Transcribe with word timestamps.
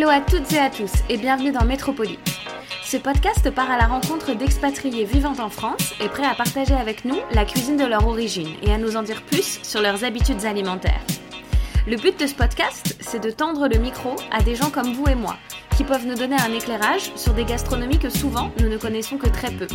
Hello 0.00 0.08
à 0.08 0.22
toutes 0.22 0.50
et 0.54 0.58
à 0.58 0.70
tous 0.70 0.90
et 1.10 1.18
bienvenue 1.18 1.52
dans 1.52 1.66
Métropolis. 1.66 2.16
Ce 2.82 2.96
podcast 2.96 3.50
part 3.50 3.70
à 3.70 3.76
la 3.76 3.86
rencontre 3.86 4.32
d'expatriés 4.32 5.04
vivant 5.04 5.34
en 5.38 5.50
France 5.50 5.92
et 6.02 6.08
prêts 6.08 6.24
à 6.24 6.32
partager 6.34 6.72
avec 6.72 7.04
nous 7.04 7.18
la 7.32 7.44
cuisine 7.44 7.76
de 7.76 7.84
leur 7.84 8.06
origine 8.06 8.48
et 8.62 8.72
à 8.72 8.78
nous 8.78 8.96
en 8.96 9.02
dire 9.02 9.20
plus 9.20 9.60
sur 9.62 9.82
leurs 9.82 10.02
habitudes 10.02 10.46
alimentaires. 10.46 11.04
Le 11.86 11.98
but 11.98 12.18
de 12.18 12.26
ce 12.26 12.34
podcast, 12.34 12.96
c'est 13.00 13.22
de 13.22 13.30
tendre 13.30 13.68
le 13.68 13.76
micro 13.76 14.16
à 14.30 14.42
des 14.42 14.54
gens 14.54 14.70
comme 14.70 14.94
vous 14.94 15.06
et 15.06 15.14
moi, 15.14 15.36
qui 15.76 15.84
peuvent 15.84 16.06
nous 16.06 16.14
donner 16.14 16.36
un 16.36 16.54
éclairage 16.54 17.12
sur 17.14 17.34
des 17.34 17.44
gastronomies 17.44 17.98
que 17.98 18.08
souvent 18.08 18.52
nous 18.58 18.70
ne 18.70 18.78
connaissons 18.78 19.18
que 19.18 19.28
très 19.28 19.50
peu. 19.50 19.66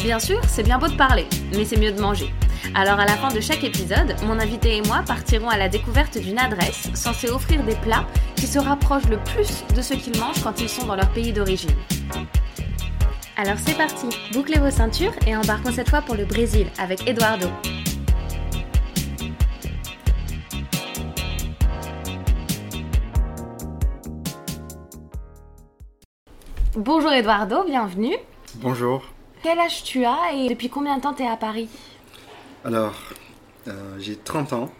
Bien 0.00 0.18
sûr, 0.18 0.42
c'est 0.46 0.62
bien 0.62 0.78
beau 0.78 0.88
de 0.88 0.96
parler, 0.96 1.24
mais 1.56 1.64
c'est 1.64 1.78
mieux 1.78 1.92
de 1.92 2.02
manger. 2.02 2.34
Alors 2.76 2.98
à 2.98 3.04
la 3.04 3.16
fin 3.16 3.32
de 3.32 3.40
chaque 3.40 3.62
épisode, 3.62 4.16
mon 4.24 4.40
invité 4.40 4.76
et 4.76 4.82
moi 4.82 5.04
partirons 5.06 5.48
à 5.48 5.56
la 5.56 5.68
découverte 5.68 6.18
d'une 6.18 6.40
adresse 6.40 6.90
censée 6.94 7.30
offrir 7.30 7.62
des 7.62 7.76
plats 7.76 8.04
qui 8.34 8.48
se 8.48 8.58
rapprochent 8.58 9.08
le 9.08 9.18
plus 9.18 9.62
de 9.76 9.80
ce 9.80 9.94
qu'ils 9.94 10.18
mangent 10.18 10.42
quand 10.42 10.60
ils 10.60 10.68
sont 10.68 10.84
dans 10.84 10.96
leur 10.96 11.08
pays 11.10 11.32
d'origine. 11.32 11.70
Alors 13.36 13.58
c'est 13.64 13.76
parti, 13.76 14.08
bouclez 14.32 14.58
vos 14.58 14.72
ceintures 14.72 15.12
et 15.24 15.36
embarquons 15.36 15.70
cette 15.70 15.88
fois 15.88 16.02
pour 16.02 16.16
le 16.16 16.24
Brésil 16.24 16.66
avec 16.76 17.06
Eduardo. 17.06 17.46
Bonjour 26.76 27.12
Eduardo, 27.12 27.62
bienvenue. 27.68 28.16
Bonjour. 28.56 29.04
Quel 29.44 29.60
âge 29.60 29.84
tu 29.84 30.04
as 30.04 30.32
et 30.34 30.48
depuis 30.48 30.70
combien 30.70 30.96
de 30.96 31.02
temps 31.02 31.14
tu 31.14 31.22
es 31.22 31.28
à 31.28 31.36
Paris? 31.36 31.68
Alors, 32.64 32.94
euh, 33.68 33.72
j'ai 33.98 34.16
30 34.16 34.54
ans. 34.54 34.70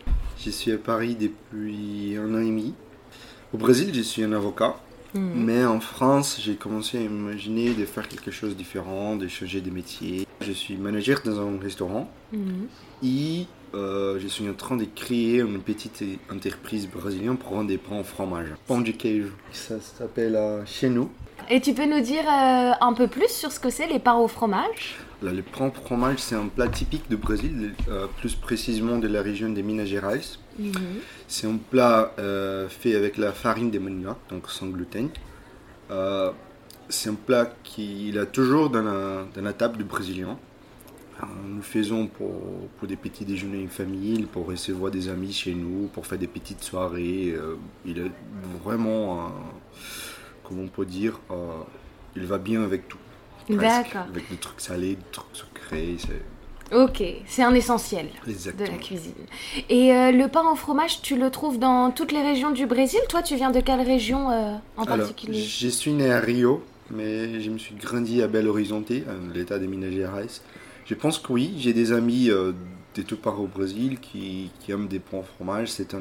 Je 0.42 0.48
suis 0.48 0.72
à 0.72 0.78
Paris 0.78 1.16
depuis 1.20 2.16
un 2.16 2.34
an 2.34 2.38
et 2.38 2.46
demi. 2.46 2.74
Au 3.52 3.58
Brésil, 3.58 3.90
je 3.92 4.00
suis 4.00 4.24
un 4.24 4.32
avocat. 4.32 4.76
Mais 5.16 5.64
en 5.64 5.78
France, 5.78 6.40
j'ai 6.42 6.56
commencé 6.56 6.98
à 6.98 7.00
imaginer 7.02 7.72
de 7.72 7.84
faire 7.84 8.08
quelque 8.08 8.32
chose 8.32 8.50
de 8.50 8.54
différent, 8.54 9.14
de 9.14 9.28
changer 9.28 9.60
de 9.60 9.70
métier. 9.70 10.26
Je 10.40 10.50
suis 10.50 10.76
manager 10.76 11.20
dans 11.24 11.40
un 11.40 11.60
restaurant 11.60 12.10
et 13.00 13.46
euh, 13.74 14.18
je 14.18 14.26
suis 14.26 14.48
en 14.48 14.54
train 14.54 14.76
de 14.76 14.86
créer 14.86 15.38
une 15.38 15.60
petite 15.60 16.02
entreprise 16.32 16.88
brésilienne 16.88 17.36
pour 17.36 17.54
vendre 17.54 17.68
des 17.68 17.78
pains 17.78 18.00
au 18.00 18.02
fromage. 18.02 18.48
Pain 18.66 18.80
de 18.80 18.90
queijo. 18.90 19.28
Ça 19.52 19.80
s'appelle 19.80 20.34
euh, 20.34 20.66
chez 20.66 20.88
nous. 20.88 21.08
Et 21.48 21.60
tu 21.60 21.74
peux 21.74 21.86
nous 21.86 22.00
dire 22.00 22.24
euh, 22.26 22.72
un 22.80 22.92
peu 22.92 23.06
plus 23.06 23.28
sur 23.28 23.52
ce 23.52 23.60
que 23.60 23.70
c'est 23.70 23.86
les 23.86 23.98
pains 23.98 24.16
au 24.16 24.26
fromage? 24.28 24.96
Le 25.32 25.42
au 25.60 25.70
fromage, 25.70 26.18
c'est 26.18 26.34
un 26.34 26.48
plat 26.48 26.68
typique 26.68 27.08
du 27.08 27.16
Brésil, 27.16 27.74
euh, 27.88 28.06
plus 28.18 28.34
précisément 28.34 28.98
de 28.98 29.08
la 29.08 29.22
région 29.22 29.50
de 29.50 29.62
Minas 29.62 29.86
Gerais. 29.86 30.20
C'est 31.28 31.46
un 31.46 31.56
plat 31.56 32.12
euh, 32.18 32.68
fait 32.68 32.94
avec 32.94 33.16
la 33.16 33.32
farine 33.32 33.70
de 33.70 33.78
manioc, 33.78 34.18
donc 34.30 34.50
sans 34.50 34.66
gluten. 34.66 35.08
Euh, 35.90 36.30
c'est 36.88 37.08
un 37.08 37.14
plat 37.14 37.52
qu'il 37.62 38.18
a 38.18 38.26
toujours 38.26 38.70
dans 38.70 38.82
la, 38.82 39.26
dans 39.34 39.42
la 39.42 39.52
table 39.52 39.78
du 39.78 39.84
Brésilien. 39.84 40.36
Nous 41.46 41.62
faisons 41.62 42.06
pour, 42.06 42.68
pour 42.76 42.86
des 42.86 42.96
petits 42.96 43.24
déjeuners 43.24 43.64
en 43.64 43.68
famille, 43.68 44.24
pour 44.24 44.46
recevoir 44.46 44.90
des 44.90 45.08
amis 45.08 45.32
chez 45.32 45.54
nous, 45.54 45.86
pour 45.86 46.06
faire 46.06 46.18
des 46.18 46.26
petites 46.26 46.62
soirées. 46.62 47.34
Il 47.86 47.98
est 47.98 48.10
vraiment, 48.62 49.32
comment 50.42 50.62
on 50.62 50.68
peut 50.68 50.84
dire, 50.84 51.18
il 52.16 52.26
va 52.26 52.36
bien 52.36 52.62
avec 52.62 52.88
tout. 52.88 52.98
D'accord. 53.48 54.06
Avec 54.10 54.30
des 54.30 54.36
trucs 54.36 54.60
salés, 54.60 54.96
des 54.96 55.10
trucs 55.12 55.26
sucrés. 55.34 55.96
c'est- 55.98 56.74
Ok, 56.74 57.02
c'est 57.26 57.42
un 57.42 57.54
essentiel 57.54 58.08
de 58.26 58.64
la 58.64 58.78
cuisine. 58.78 59.12
Et 59.68 59.92
euh, 59.92 60.10
le 60.10 60.28
pain 60.28 60.42
au 60.50 60.56
fromage, 60.56 61.02
tu 61.02 61.16
le 61.16 61.30
trouves 61.30 61.58
dans 61.58 61.90
toutes 61.90 62.10
les 62.10 62.22
régions 62.22 62.50
du 62.52 62.66
Brésil? 62.66 63.00
Toi, 63.08 63.22
tu 63.22 63.36
viens 63.36 63.50
de 63.50 63.60
quelle 63.60 63.82
région 63.82 64.30
euh, 64.30 64.54
en 64.76 64.84
Alors, 64.84 64.96
particulier? 64.98 65.38
je 65.40 65.68
suis 65.68 65.92
né 65.92 66.10
à 66.10 66.20
Rio, 66.20 66.64
mais 66.90 67.40
je 67.40 67.50
me 67.50 67.58
suis 67.58 67.74
grandi 67.74 68.22
à 68.22 68.28
Belo 68.28 68.50
Horizonte, 68.50 68.90
l'état 69.34 69.58
de 69.58 69.66
Minas 69.66 69.90
Gerais. 69.90 70.26
Je 70.86 70.94
pense 70.94 71.18
que 71.18 71.32
oui, 71.32 71.54
j'ai 71.58 71.74
des 71.74 71.92
amis 71.92 72.30
euh, 72.30 72.52
de 72.96 73.02
tout 73.02 73.16
part 73.18 73.40
au 73.40 73.46
Brésil 73.46 73.98
qui, 74.00 74.50
qui 74.60 74.72
aiment 74.72 74.88
des 74.88 75.00
pains 75.00 75.18
au 75.18 75.22
fromage. 75.22 75.68
C'est 75.70 75.94
un, 75.94 76.00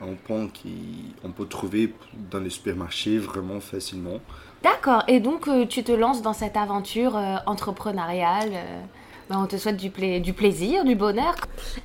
un 0.00 0.14
pain 0.26 0.48
qu'on 0.48 1.30
peut 1.30 1.46
trouver 1.46 1.94
dans 2.30 2.40
les 2.40 2.50
supermarchés 2.50 3.18
vraiment 3.18 3.60
facilement. 3.60 4.20
D'accord, 4.62 5.02
et 5.08 5.20
donc 5.20 5.48
euh, 5.48 5.66
tu 5.66 5.84
te 5.84 5.92
lances 5.92 6.22
dans 6.22 6.32
cette 6.32 6.56
aventure 6.56 7.16
euh, 7.16 7.36
entrepreneuriale. 7.46 8.52
Ben, 9.30 9.38
on 9.42 9.46
te 9.46 9.56
souhaite 9.56 9.76
du, 9.76 9.90
pla- 9.90 10.20
du 10.20 10.32
plaisir, 10.32 10.84
du 10.84 10.94
bonheur. 10.94 11.34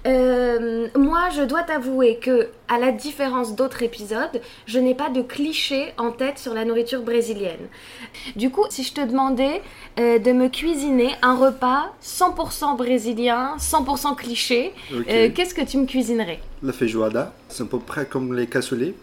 Euh, 0.05 0.87
moi, 0.97 1.29
je 1.35 1.41
dois 1.43 1.63
t'avouer 1.63 2.17
que, 2.17 2.49
à 2.67 2.77
la 2.79 2.91
différence 2.91 3.55
d'autres 3.55 3.81
épisodes, 3.83 4.41
je 4.65 4.79
n'ai 4.79 4.93
pas 4.95 5.09
de 5.09 5.21
cliché 5.21 5.93
en 5.97 6.11
tête 6.11 6.37
sur 6.37 6.53
la 6.53 6.65
nourriture 6.65 7.01
brésilienne. 7.01 7.67
Du 8.35 8.49
coup, 8.49 8.65
si 8.69 8.83
je 8.83 8.93
te 8.93 9.01
demandais 9.01 9.61
euh, 9.99 10.19
de 10.19 10.31
me 10.31 10.49
cuisiner 10.49 11.11
un 11.21 11.35
repas 11.35 11.93
100% 12.03 12.75
brésilien, 12.77 13.55
100% 13.57 14.15
cliché, 14.15 14.73
euh, 15.09 15.29
qu'est-ce 15.33 15.53
que 15.55 15.61
tu 15.63 15.77
me 15.77 15.85
cuisinerais? 15.85 16.39
La 16.61 16.73
feijoada, 16.73 17.33
c'est 17.47 17.63
à 17.63 17.65
peu 17.67 17.79
près 17.79 18.05
comme 18.05 18.35
les 18.35 18.47
cassolets. 18.47 18.93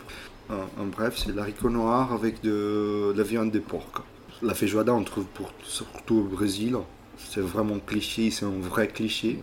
En, 0.51 0.83
en 0.83 0.87
bref, 0.87 1.15
c'est 1.17 1.33
de 1.33 1.37
l'haricot 1.37 1.71
noir 1.71 2.13
avec 2.13 2.41
de, 2.43 3.13
de 3.13 3.15
la 3.17 3.25
viande 3.25 3.51
de 3.51 3.59
porc. 3.59 4.03
La 4.43 4.55
feijoada, 4.55 4.93
on 4.95 5.03
trouve 5.03 5.25
pour, 5.25 5.51
surtout 5.65 6.17
au 6.19 6.37
Brésil. 6.37 6.77
C'est 7.19 7.41
vraiment 7.41 7.78
cliché, 7.78 8.31
c'est 8.31 8.44
un 8.44 8.53
vrai 8.60 8.88
cliché. 8.88 9.38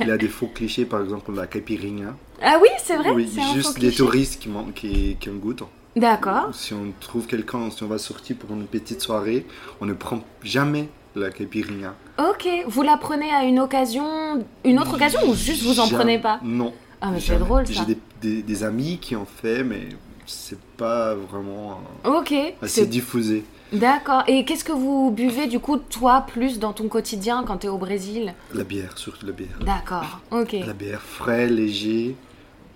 Il 0.00 0.06
y 0.06 0.10
a 0.10 0.16
des 0.18 0.28
faux 0.28 0.46
clichés, 0.48 0.84
par 0.84 1.02
exemple 1.02 1.32
la 1.34 1.46
caipirinha. 1.46 2.16
Ah 2.42 2.58
oui, 2.60 2.68
c'est 2.82 2.96
vrai 2.96 3.10
oui, 3.10 3.30
c'est 3.32 3.40
un 3.40 3.44
faux 3.46 3.54
juste 3.54 3.74
des 3.74 3.88
cliché 3.88 3.96
touristes 3.96 4.40
qui, 4.42 4.48
man- 4.48 4.72
qui, 4.74 5.16
qui 5.20 5.30
en 5.30 5.34
goûtent. 5.34 5.62
D'accord. 5.96 6.48
Si 6.54 6.72
on 6.72 6.92
trouve 7.00 7.26
quelqu'un, 7.26 7.70
si 7.70 7.82
on 7.82 7.88
va 7.88 7.98
sortir 7.98 8.36
pour 8.36 8.50
une 8.56 8.66
petite 8.66 9.00
soirée, 9.02 9.44
on 9.80 9.86
ne 9.86 9.92
prend 9.92 10.20
jamais 10.42 10.88
la 11.16 11.30
caipirinha. 11.30 11.94
Ok, 12.18 12.46
vous 12.68 12.82
la 12.82 12.96
prenez 12.96 13.30
à 13.32 13.44
une 13.44 13.58
occasion, 13.60 14.44
une 14.64 14.78
autre 14.78 14.94
occasion 14.94 15.20
ou 15.28 15.34
juste 15.34 15.62
vous 15.64 15.80
en 15.80 15.86
Jamais. 15.86 15.98
prenez 15.98 16.18
pas? 16.20 16.38
Non. 16.44 16.72
Ah, 17.00 17.10
mais 17.12 17.18
c'est 17.20 17.26
jamais. 17.28 17.40
drôle, 17.40 17.66
ça. 17.66 17.72
J'ai 17.72 17.94
des, 17.94 17.98
des- 18.22 18.42
des 18.42 18.64
amis 18.64 18.98
qui 19.00 19.16
en 19.16 19.24
fait, 19.26 19.64
mais 19.64 19.88
c'est 20.26 20.60
pas 20.76 21.14
vraiment 21.14 21.80
euh, 22.06 22.18
Ok, 22.20 22.32
assez 22.62 22.82
c'est- 22.82 22.86
diffusé. 22.86 23.44
D'accord. 23.72 24.22
Et 24.26 24.44
qu'est-ce 24.44 24.64
que 24.64 24.72
vous 24.72 25.10
buvez 25.10 25.46
du 25.46 25.58
coup, 25.60 25.76
toi, 25.76 26.24
plus 26.26 26.58
dans 26.58 26.72
ton 26.72 26.88
quotidien 26.88 27.44
quand 27.46 27.58
tu 27.58 27.66
es 27.66 27.70
au 27.70 27.78
Brésil? 27.78 28.34
La 28.54 28.64
bière, 28.64 28.96
surtout 28.98 29.26
la 29.26 29.32
bière. 29.32 29.58
D'accord, 29.64 30.20
ok. 30.30 30.52
La 30.66 30.72
bière 30.72 31.00
frais, 31.02 31.46
léger, 31.48 32.16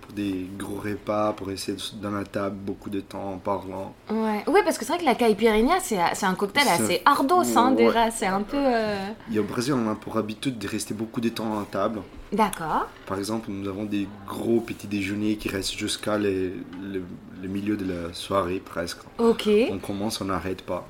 pour 0.01 0.13
des 0.13 0.47
gros 0.57 0.79
repas, 0.79 1.33
pour 1.33 1.47
rester 1.47 1.75
dans 2.01 2.11
la 2.11 2.23
table 2.23 2.55
beaucoup 2.55 2.89
de 2.89 2.99
temps 3.01 3.33
en 3.33 3.37
parlant. 3.37 3.93
Ouais. 4.11 4.43
Oui, 4.47 4.59
parce 4.63 4.77
que 4.77 4.85
c'est 4.85 4.93
vrai 4.93 4.99
que 5.01 5.05
la 5.05 5.15
caipirinha, 5.15 5.75
c'est 5.81 6.25
un 6.25 6.35
cocktail 6.35 6.67
assez 6.67 7.01
ardos, 7.05 7.41
hein, 7.57 7.71
Ouais. 7.71 7.85
déjà. 7.85 8.11
C'est 8.11 8.27
un 8.27 8.41
peu. 8.41 8.57
euh, 8.57 9.07
Et 9.33 9.39
au 9.39 9.43
Brésil, 9.43 9.73
on 9.73 9.89
a 9.91 9.95
pour 9.95 10.17
habitude 10.17 10.57
de 10.59 10.67
rester 10.67 10.93
beaucoup 10.93 11.21
de 11.21 11.29
temps 11.29 11.55
à 11.55 11.59
la 11.61 11.65
table. 11.65 12.01
D'accord. 12.35 12.87
Par 13.05 13.17
exemple, 13.17 13.47
nous 13.49 13.67
avons 13.69 13.85
des 13.85 14.07
gros 14.27 14.59
petits 14.59 14.87
déjeuners 14.87 15.37
qui 15.37 15.47
restent 15.49 15.77
jusqu'à 15.77 16.17
le, 16.17 16.51
le- 16.81 17.03
le 17.41 17.47
milieu 17.47 17.77
de 17.77 17.85
la 17.85 18.13
soirée 18.13 18.61
presque. 18.63 18.99
Ok. 19.19 19.47
On 19.71 19.77
commence, 19.77 20.19
on 20.21 20.25
n'arrête 20.25 20.61
pas. 20.63 20.87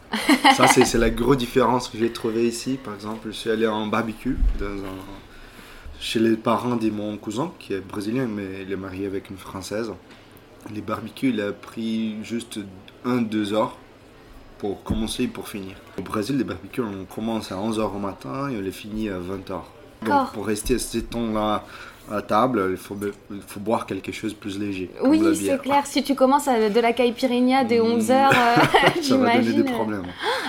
Ça, 0.55 0.67
c'est 0.67 0.97
la 0.97 1.09
grosse 1.09 1.37
différence 1.37 1.89
que 1.89 1.97
j'ai 1.97 2.11
trouvée 2.11 2.47
ici. 2.47 2.77
Par 2.83 2.93
exemple, 2.95 3.27
je 3.27 3.31
suis 3.31 3.49
allé 3.49 3.67
en 3.67 3.87
barbecue 3.87 4.37
dans 4.59 4.65
un- 4.65 5.03
chez 5.99 6.19
les 6.19 6.35
parents 6.37 6.75
de 6.75 6.89
mon 6.89 7.17
cousin, 7.17 7.51
qui 7.59 7.73
est 7.73 7.79
brésilien, 7.81 8.27
mais 8.27 8.63
il 8.63 8.71
est 8.71 8.75
marié 8.77 9.05
avec 9.05 9.29
une 9.29 9.37
française. 9.37 9.91
Les 10.73 10.81
barbecues, 10.81 11.29
il 11.29 11.41
a 11.41 11.51
pris 11.51 12.23
juste 12.23 12.59
1-2 13.05 13.53
heures 13.53 13.77
pour 14.57 14.83
commencer 14.83 15.23
et 15.23 15.27
pour 15.27 15.47
finir. 15.49 15.75
Au 15.99 16.01
Brésil, 16.01 16.37
les 16.37 16.43
barbecues, 16.43 16.81
on 16.81 17.05
commence 17.05 17.51
à 17.51 17.55
11h 17.57 17.93
au 17.95 17.99
matin 17.99 18.49
et 18.49 18.57
on 18.57 18.61
les 18.61 18.71
finit 18.71 19.09
à 19.09 19.19
20h. 19.19 19.61
Pour 20.33 20.45
rester 20.45 20.77
ce 20.77 20.99
temps-là 20.99 21.63
à 22.11 22.21
table, 22.21 22.67
il 22.71 22.77
faut, 22.77 22.95
il 23.31 23.41
faut 23.41 23.59
boire 23.59 23.85
quelque 23.85 24.11
chose 24.11 24.33
de 24.33 24.37
plus 24.37 24.59
léger. 24.59 24.91
Oui, 25.03 25.21
c'est 25.35 25.59
clair. 25.61 25.85
Si 25.85 26.03
tu 26.03 26.13
commences 26.13 26.47
à 26.47 26.69
de 26.69 26.79
la 26.79 26.93
caipirinha 26.93 27.63
dès 27.63 27.79
11h, 27.79 28.11
euh, 28.11 28.31
j'imagine. 29.01 29.01
Ça 29.01 29.17
va 29.17 29.37
donner 29.37 29.63
des 29.63 29.63
problèmes. 29.63 30.03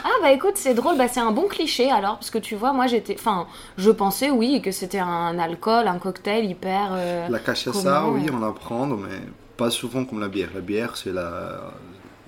Ah 0.04 0.08
bah 0.20 0.32
écoute, 0.32 0.56
c'est 0.56 0.74
drôle, 0.74 0.96
bah, 0.98 1.08
c'est 1.08 1.20
un 1.20 1.32
bon 1.32 1.48
cliché 1.48 1.90
alors, 1.90 2.16
parce 2.16 2.30
que 2.30 2.38
tu 2.38 2.56
vois, 2.56 2.72
moi 2.72 2.86
j'étais... 2.86 3.16
Enfin, 3.18 3.46
je 3.78 3.90
pensais, 3.90 4.30
oui, 4.30 4.60
que 4.62 4.70
c'était 4.70 4.98
un 4.98 5.38
alcool, 5.38 5.88
un 5.88 5.98
cocktail 5.98 6.44
hyper... 6.44 6.90
Euh, 6.92 7.28
la 7.28 7.38
cachaça, 7.38 8.06
oui, 8.08 8.26
on 8.32 8.42
en 8.42 8.52
prendre, 8.52 8.96
mais 8.96 9.20
pas 9.56 9.70
souvent 9.70 10.04
comme 10.04 10.20
la 10.20 10.28
bière. 10.28 10.50
La 10.54 10.60
bière, 10.60 10.96
c'est 10.96 11.12
la 11.12 11.72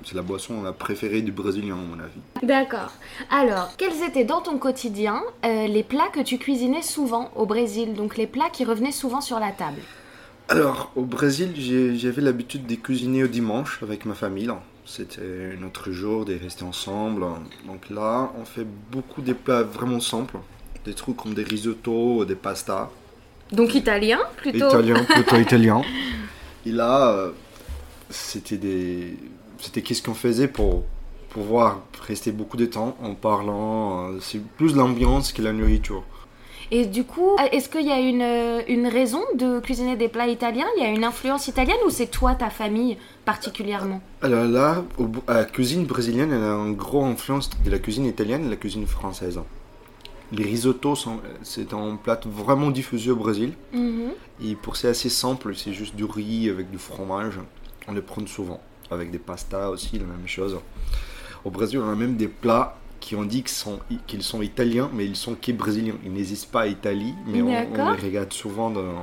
c'est 0.04 0.14
la 0.14 0.22
boisson 0.22 0.62
la 0.62 0.72
préférée 0.72 1.22
du 1.22 1.32
Brésilien, 1.32 1.74
à 1.74 1.96
mon 1.96 2.02
avis. 2.02 2.20
D'accord. 2.42 2.92
Alors, 3.30 3.72
quels 3.76 4.02
étaient 4.06 4.24
dans 4.24 4.40
ton 4.40 4.58
quotidien 4.58 5.22
euh, 5.44 5.66
les 5.66 5.82
plats 5.82 6.08
que 6.12 6.20
tu 6.20 6.38
cuisinais 6.38 6.82
souvent 6.82 7.30
au 7.36 7.46
Brésil? 7.46 7.94
Donc 7.94 8.16
les 8.16 8.26
plats 8.26 8.50
qui 8.50 8.64
revenaient 8.64 8.92
souvent 8.92 9.20
sur 9.20 9.38
la 9.38 9.50
table 9.50 9.80
Alors, 10.48 10.92
au 10.96 11.02
Brésil, 11.02 11.52
j'avais 11.96 12.22
l'habitude 12.22 12.66
de 12.66 12.74
cuisiner 12.74 13.24
au 13.24 13.28
dimanche 13.28 13.82
avec 13.82 14.04
ma 14.04 14.14
famille. 14.14 14.50
C'était 14.84 15.54
notre 15.60 15.90
jour 15.90 16.24
de 16.24 16.38
rester 16.38 16.64
ensemble. 16.64 17.24
Donc 17.66 17.90
là, 17.90 18.32
on 18.40 18.44
fait 18.44 18.66
beaucoup 18.90 19.20
des 19.20 19.34
plats 19.34 19.62
vraiment 19.62 20.00
simples. 20.00 20.38
Des 20.86 20.94
trucs 20.94 21.16
comme 21.16 21.34
des 21.34 21.42
risottos, 21.42 22.24
des 22.24 22.34
pastas. 22.34 22.88
Donc 23.52 23.74
italien 23.74 24.18
plutôt? 24.36 24.68
Italien, 24.68 25.04
plutôt 25.04 25.36
italien. 25.40 25.82
Et 26.64 26.72
là, 26.72 27.10
euh, 27.10 27.30
c'était 28.10 28.56
des 28.56 29.16
c'était 29.58 29.82
qu'est-ce 29.82 30.02
qu'on 30.02 30.14
faisait 30.14 30.48
pour 30.48 30.84
pouvoir 31.30 31.80
rester 32.06 32.32
beaucoup 32.32 32.56
de 32.56 32.66
temps 32.66 32.96
en 33.02 33.14
parlant. 33.14 34.12
Euh, 34.12 34.18
c'est 34.20 34.42
plus 34.42 34.74
l'ambiance 34.74 35.32
que 35.32 35.42
la 35.42 35.52
nourriture. 35.52 36.04
Et 36.70 36.84
du 36.84 37.04
coup, 37.04 37.30
est-ce 37.50 37.68
qu'il 37.70 37.86
y 37.86 37.90
a 37.90 37.98
une, 37.98 38.20
euh, 38.20 38.60
une, 38.68 38.86
raison 38.86 39.22
de 39.34 39.58
cuisiner 39.58 39.96
des 39.96 40.08
plats 40.08 40.28
italiens? 40.28 40.66
Il 40.76 40.82
y 40.82 40.86
a 40.86 40.90
une 40.90 41.04
influence 41.04 41.48
italienne 41.48 41.78
ou 41.86 41.90
c'est 41.90 42.08
toi, 42.08 42.34
ta 42.34 42.50
famille 42.50 42.98
particulièrement? 43.24 44.02
Alors 44.20 44.44
là, 44.44 44.84
la 45.26 45.44
cuisine 45.44 45.86
brésilienne, 45.86 46.30
elle 46.30 46.42
a 46.42 46.52
une 46.52 46.74
grosse 46.74 47.06
influence 47.06 47.50
de 47.64 47.70
la 47.70 47.78
cuisine 47.78 48.04
italienne 48.04 48.42
et 48.42 48.46
de 48.46 48.50
la 48.50 48.56
cuisine 48.56 48.86
française. 48.86 49.40
Les 50.30 50.44
risottos, 50.44 51.06
c'est 51.42 51.72
un 51.72 51.96
plat 51.96 52.20
vraiment 52.26 52.70
diffusé 52.70 53.10
au 53.10 53.16
Brésil. 53.16 53.54
Mhm. 53.72 54.10
Et 54.44 54.54
pour 54.54 54.76
c'est 54.76 54.88
assez 54.88 55.08
simple, 55.08 55.56
c'est 55.56 55.72
juste 55.72 55.96
du 55.96 56.04
riz 56.04 56.50
avec 56.50 56.70
du 56.70 56.76
fromage. 56.76 57.40
On 57.86 57.92
le 57.92 58.02
prend 58.02 58.26
souvent 58.26 58.60
avec 58.90 59.10
des 59.10 59.18
pastas 59.18 59.68
aussi, 59.70 59.98
la 59.98 60.06
même 60.06 60.26
chose. 60.26 60.58
Au 61.44 61.50
Brésil, 61.50 61.80
on 61.82 61.88
a 61.88 61.94
même 61.94 62.16
des 62.16 62.28
plats 62.28 62.76
qui 63.00 63.14
ont 63.14 63.24
dit 63.24 63.42
qu'ils 63.42 63.48
sont, 63.48 63.78
qu'ils 64.06 64.22
sont 64.22 64.42
italiens, 64.42 64.90
mais 64.92 65.06
ils 65.06 65.16
sont 65.16 65.34
qui 65.34 65.52
brésiliens. 65.52 65.94
Ils 66.04 66.12
n'existent 66.12 66.50
pas 66.52 66.62
à 66.62 66.66
Italie, 66.66 67.14
mais 67.26 67.42
on, 67.42 67.48
les 67.48 68.02
regarde 68.02 68.32
souvent 68.32 68.70
dans, 68.70 68.94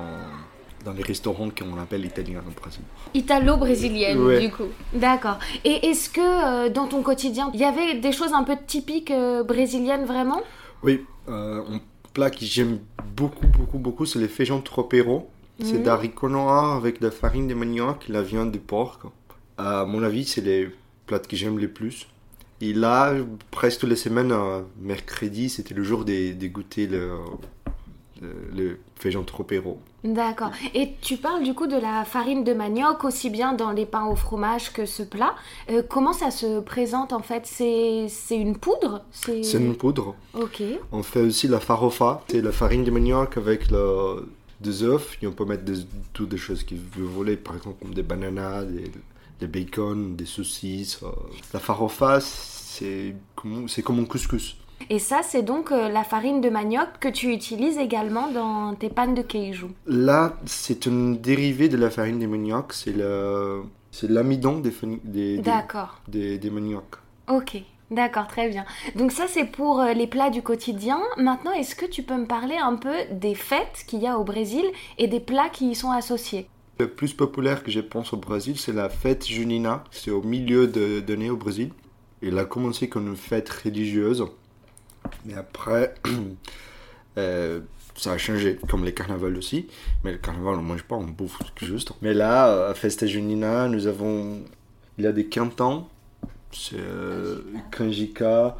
dans 0.83 0.93
les 0.93 1.03
restaurants 1.03 1.49
qu'on 1.49 1.79
appelle 1.79 2.05
italiens 2.05 2.43
au 2.47 2.59
Brésil. 2.59 2.81
Italo-brésilienne, 3.13 4.39
du 4.39 4.51
coup. 4.51 4.67
D'accord. 4.93 5.39
Et 5.63 5.87
est-ce 5.87 6.09
que 6.09 6.21
euh, 6.21 6.69
dans 6.69 6.87
ton 6.87 7.01
quotidien, 7.01 7.49
il 7.53 7.59
y 7.59 7.63
avait 7.63 7.95
des 7.95 8.11
choses 8.11 8.33
un 8.33 8.43
peu 8.43 8.55
typiques 8.67 9.11
euh, 9.11 9.43
brésiliennes 9.43 10.05
vraiment? 10.05 10.41
Oui. 10.83 11.05
Euh, 11.27 11.61
un 11.61 11.79
plat 12.13 12.29
que 12.29 12.45
j'aime 12.45 12.79
beaucoup, 13.15 13.47
beaucoup, 13.47 13.79
beaucoup, 13.79 14.05
c'est 14.05 14.19
les 14.19 14.27
feijão 14.27 14.61
tropeiro. 14.61 15.29
C'est 15.63 15.79
mmh. 15.79 15.83
d'haricots 15.83 16.29
noirs 16.29 16.75
avec 16.75 16.99
de 16.99 17.05
la 17.05 17.11
farine 17.11 17.47
de 17.47 17.53
manioc, 17.53 18.09
la 18.09 18.21
viande 18.21 18.51
de 18.51 18.57
porc. 18.57 18.99
À 19.57 19.85
mon 19.85 20.03
avis, 20.03 20.25
c'est 20.25 20.41
les 20.41 20.69
plats 21.05 21.19
que 21.19 21.35
j'aime 21.35 21.57
le 21.59 21.69
plus. 21.69 22.07
Et 22.61 22.73
là, 22.73 23.13
presque 23.51 23.81
toutes 23.81 23.89
les 23.89 23.95
semaines, 23.95 24.31
euh, 24.31 24.61
mercredi, 24.79 25.49
c'était 25.49 25.73
le 25.73 25.83
jour 25.83 26.05
de, 26.05 26.47
goûter 26.47 26.87
le, 26.87 27.11
le, 28.21 28.79
le 29.03 29.23
tropero. 29.25 29.79
D'accord. 30.03 30.51
Et 30.73 30.93
tu 31.01 31.17
parles 31.17 31.43
du 31.43 31.53
coup 31.53 31.67
de 31.67 31.75
la 31.75 32.05
farine 32.05 32.43
de 32.43 32.53
manioc, 32.53 33.03
aussi 33.03 33.29
bien 33.29 33.53
dans 33.53 33.71
les 33.71 33.85
pains 33.85 34.05
au 34.05 34.15
fromage 34.15 34.71
que 34.71 34.85
ce 34.85 35.03
plat. 35.03 35.35
Euh, 35.69 35.83
comment 35.87 36.13
ça 36.13 36.31
se 36.31 36.59
présente 36.59 37.11
en 37.11 37.21
fait? 37.21 37.45
C'est 37.45 38.07
une 38.31 38.57
poudre? 38.57 39.03
C'est 39.11 39.41
une 39.53 39.75
poudre. 39.75 40.15
Ok. 40.33 40.61
On 40.91 41.03
fait 41.03 41.21
aussi 41.21 41.47
la 41.47 41.59
farofa, 41.59 42.23
c'est 42.29 42.41
la 42.41 42.51
farine 42.51 42.83
de 42.83 42.91
manioc 42.91 43.35
avec 43.37 43.69
le, 43.69 44.29
des 44.61 44.83
œufs. 44.83 45.17
Et 45.21 45.27
on 45.27 45.33
peut 45.33 45.45
mettre 45.45 45.63
des, 45.63 45.79
toutes 46.13 46.29
des 46.29 46.37
choses 46.37 46.63
que 46.63 46.75
vous 46.75 47.07
voulez, 47.07 47.35
par 47.35 47.55
exemple 47.55 47.77
comme 47.81 47.93
des 47.93 48.03
bananes, 48.03 48.67
des 48.71 48.91
des 49.39 49.47
bacon, 49.47 50.15
des 50.15 50.25
saucisses. 50.25 50.99
Euh. 51.03 51.07
La 51.53 51.59
farofa, 51.59 52.19
c'est 52.19 53.15
comme, 53.35 53.67
comme 53.83 53.99
un 53.99 54.05
couscous. 54.05 54.57
Et 54.89 54.99
ça, 54.99 55.21
c'est 55.23 55.41
donc 55.41 55.71
euh, 55.71 55.89
la 55.89 56.03
farine 56.03 56.41
de 56.41 56.49
manioc 56.49 56.99
que 56.99 57.07
tu 57.07 57.31
utilises 57.31 57.77
également 57.77 58.29
dans 58.31 58.75
tes 58.75 58.89
pannes 58.89 59.15
de 59.15 59.21
queijo. 59.21 59.69
Là, 59.87 60.37
c'est 60.45 60.85
une 60.85 61.17
dérivée 61.17 61.69
de 61.69 61.77
la 61.77 61.89
farine 61.89 62.19
de 62.19 62.27
manioc. 62.27 62.73
C'est 62.73 62.95
le, 62.95 63.63
c'est 63.91 64.09
l'amidon 64.09 64.59
des, 64.59 64.73
des, 65.03 65.41
des, 66.07 66.37
des, 66.37 66.49
manioc. 66.49 66.97
Ok. 67.29 67.57
D'accord, 67.91 68.27
très 68.27 68.49
bien. 68.49 68.65
Donc 68.95 69.11
ça, 69.11 69.25
c'est 69.27 69.45
pour 69.45 69.79
euh, 69.79 69.93
les 69.93 70.07
plats 70.07 70.31
du 70.31 70.41
quotidien. 70.41 70.99
Maintenant, 71.17 71.51
est-ce 71.51 71.75
que 71.75 71.85
tu 71.85 72.01
peux 72.01 72.17
me 72.17 72.25
parler 72.25 72.57
un 72.57 72.75
peu 72.75 72.95
des 73.11 73.35
fêtes 73.35 73.85
qu'il 73.87 74.01
y 74.01 74.07
a 74.07 74.17
au 74.17 74.23
Brésil 74.23 74.65
et 74.97 75.07
des 75.07 75.19
plats 75.19 75.49
qui 75.49 75.69
y 75.69 75.75
sont 75.75 75.91
associés? 75.91 76.47
Le 76.79 76.87
plus 76.89 77.13
populaire 77.13 77.63
que 77.63 77.71
je 77.71 77.79
pense 77.79 78.13
au 78.13 78.17
Brésil, 78.17 78.57
c'est 78.57 78.73
la 78.73 78.89
fête 78.89 79.25
Junina. 79.25 79.83
C'est 79.91 80.11
au 80.11 80.21
milieu 80.21 80.67
de 80.67 81.03
l'année 81.07 81.29
au 81.29 81.37
Brésil. 81.37 81.71
Il 82.21 82.37
a 82.37 82.45
commencé 82.45 82.89
comme 82.89 83.07
une 83.07 83.15
fête 83.15 83.49
religieuse. 83.49 84.25
Mais 85.25 85.35
après, 85.35 85.95
euh, 87.17 87.61
ça 87.95 88.13
a 88.13 88.17
changé, 88.17 88.59
comme 88.67 88.83
les 88.83 88.93
carnavals 88.93 89.37
aussi. 89.37 89.67
Mais 90.03 90.11
le 90.11 90.17
carnaval, 90.17 90.55
on 90.55 90.61
ne 90.61 90.67
mange 90.67 90.83
pas, 90.83 90.95
on 90.95 91.03
bouffe 91.03 91.39
juste. 91.61 91.93
Mais 92.01 92.13
là, 92.13 92.67
à 92.67 92.73
Festa 92.73 93.07
Junina, 93.07 93.67
nous 93.67 93.87
avons. 93.87 94.41
Il 94.97 95.03
y 95.03 95.07
a 95.07 95.11
des 95.11 95.27
cantons. 95.27 95.87
C'est 96.51 96.77
euh, 96.79 97.41
Kanjika. 97.75 98.57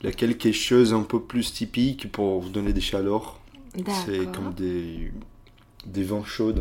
Il 0.00 0.06
y 0.06 0.08
a 0.08 0.12
quelque 0.12 0.52
chose 0.52 0.92
un 0.92 1.02
peu 1.02 1.20
plus 1.20 1.52
typique 1.52 2.12
pour 2.12 2.40
vous 2.40 2.50
donner 2.50 2.72
des 2.72 2.80
chaleurs. 2.80 3.40
C'est 4.04 4.30
comme 4.32 4.54
des, 4.54 5.12
des 5.86 6.02
vents 6.02 6.24
chauds. 6.24 6.54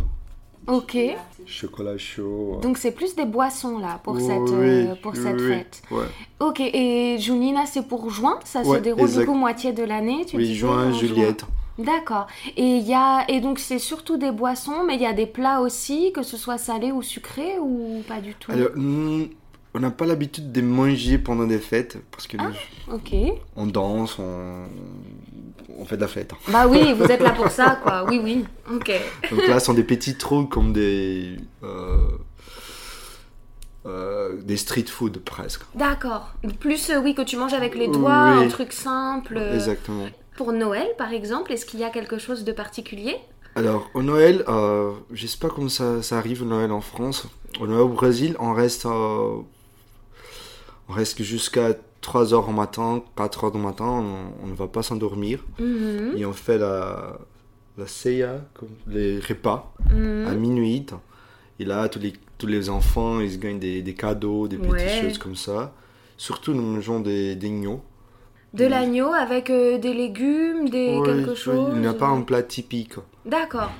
Ok. 0.67 0.97
Chocolat 1.45 1.97
chaud. 1.97 2.59
Donc 2.61 2.77
c'est 2.77 2.91
plus 2.91 3.15
des 3.15 3.25
boissons 3.25 3.77
là 3.77 3.99
pour 4.03 4.19
cette, 4.19 4.49
euh, 4.51 4.95
pour 4.95 5.15
cette 5.15 5.39
fête. 5.39 5.83
Ouais. 5.91 6.05
Ok, 6.39 6.59
et 6.59 7.17
Junina 7.19 7.65
c'est 7.65 7.87
pour 7.87 8.09
juin? 8.09 8.39
Ça 8.45 8.63
se 8.63 8.77
déroule 8.77 9.11
du 9.11 9.25
coup 9.25 9.33
moitié 9.33 9.73
de 9.73 9.83
l'année 9.83 10.25
Oui, 10.33 10.55
juin, 10.55 10.91
Juliette. 10.91 11.45
D'accord. 11.77 12.27
Et, 12.55 12.77
y 12.77 12.93
a... 12.93 13.25
et 13.27 13.41
donc 13.41 13.59
c'est 13.59 13.79
surtout 13.79 14.17
des 14.17 14.31
boissons, 14.31 14.83
mais 14.87 14.95
il 14.95 15.01
y 15.01 15.05
a 15.05 15.13
des 15.13 15.25
plats 15.25 15.59
aussi, 15.59 16.13
que 16.13 16.23
ce 16.23 16.37
soit 16.37 16.57
salé 16.57 16.91
ou 16.93 17.01
sucré 17.01 17.59
ou 17.59 18.01
pas 18.07 18.21
du 18.21 18.33
tout? 18.33 18.51
Alors, 18.51 18.69
on 19.75 19.79
n'a 19.79 19.91
pas 19.91 20.05
l'habitude 20.05 20.53
de 20.53 20.61
manger 20.61 21.17
pendant 21.17 21.45
des 21.45 21.59
fêtes 21.59 21.97
parce 22.09 22.27
que 22.27 22.37
ah, 22.39 22.51
ok. 22.93 23.13
on 23.57 23.67
danse, 23.67 24.17
on, 24.19 24.63
on 25.77 25.85
fait 25.85 25.97
de 25.97 26.01
la 26.01 26.07
fête. 26.07 26.31
Bah 26.47 26.65
oui, 26.65 26.93
vous 26.93 27.03
êtes 27.03 27.21
là 27.21 27.31
pour 27.31 27.49
ça, 27.49 27.79
quoi. 27.83 28.05
Oui, 28.07 28.21
oui. 28.23 28.45
Ok. 28.73 28.89
Donc 29.29 29.45
là, 29.47 29.59
ce 29.59 29.65
sont 29.65 29.73
des 29.73 29.83
petits 29.83 30.15
trucs 30.15 30.49
comme 30.49 30.71
des. 30.71 31.35
Euh, 31.63 31.97
euh, 33.85 34.41
des 34.41 34.55
street 34.55 34.85
food 34.87 35.19
presque. 35.19 35.61
D'accord. 35.75 36.33
Plus, 36.59 36.89
euh, 36.89 37.01
oui, 37.01 37.13
que 37.13 37.21
tu 37.21 37.35
manges 37.35 37.53
avec 37.53 37.75
les 37.75 37.89
doigts, 37.89 38.13
un 38.13 38.47
truc 38.47 38.71
simple. 38.71 39.37
Exactement. 39.53 40.07
Pour 40.37 40.53
Noël, 40.53 40.87
par 40.97 41.11
exemple, 41.11 41.51
est-ce 41.51 41.65
qu'il 41.65 41.81
y 41.81 41.83
a 41.83 41.89
quelque 41.89 42.17
chose 42.17 42.45
de 42.45 42.51
particulier? 42.53 43.17
Alors, 43.55 43.89
au 43.93 44.01
Noël, 44.01 44.43
je 45.11 45.27
sais 45.27 45.37
pas 45.37 45.49
comment 45.49 45.69
ça, 45.69 46.01
ça, 46.01 46.17
arrive 46.17 46.43
au 46.43 46.45
Noël 46.45 46.71
en 46.71 46.81
France. 46.81 47.27
Au 47.59 47.67
Noël 47.67 47.81
au 47.81 47.89
Brésil, 47.89 48.35
on 48.39 48.53
reste, 48.53 48.87
on 50.89 50.93
reste 50.93 51.21
jusqu'à 51.23 51.73
3 52.01 52.33
heures 52.33 52.49
au 52.49 52.51
matin, 52.51 53.03
4 53.15 53.45
heures 53.45 53.51
du 53.51 53.57
matin, 53.57 54.03
on, 54.43 54.47
ne 54.47 54.53
va 54.53 54.67
pas 54.67 54.83
s'endormir. 54.83 55.43
Mhm. 55.59 56.13
Et 56.17 56.25
on 56.25 56.33
fait 56.33 56.57
la, 56.57 57.17
la 57.77 57.87
ceia, 57.87 58.41
les 58.87 59.19
repas, 59.19 59.73
mhm. 59.91 60.27
à 60.27 60.35
minuit. 60.35 60.85
Et 61.59 61.65
là, 61.65 61.89
tous 61.89 61.99
les, 61.99 62.13
tous 62.37 62.47
les 62.47 62.69
enfants, 62.69 63.19
ils 63.19 63.39
gagnent 63.39 63.59
des, 63.59 63.81
des 63.81 63.93
cadeaux, 63.93 64.47
des 64.47 64.57
petites 64.57 65.01
choses 65.01 65.17
comme 65.17 65.35
ça. 65.35 65.73
Surtout, 66.17 66.53
nous 66.53 66.61
mangeons 66.61 66.99
des, 66.99 67.35
des 67.35 67.49
De 68.53 68.65
l'agneau 68.65 69.11
avec 69.11 69.49
euh, 69.49 69.77
des 69.77 69.93
légumes, 69.93 70.69
des 70.69 70.99
quelque 71.03 71.35
chose 71.35 71.71
Il 71.75 71.81
n'y 71.81 71.87
a 71.87 71.93
pas 71.93 72.07
un 72.07 72.21
plat 72.21 72.43
typique. 72.43 72.95
D'accord. 73.25 73.71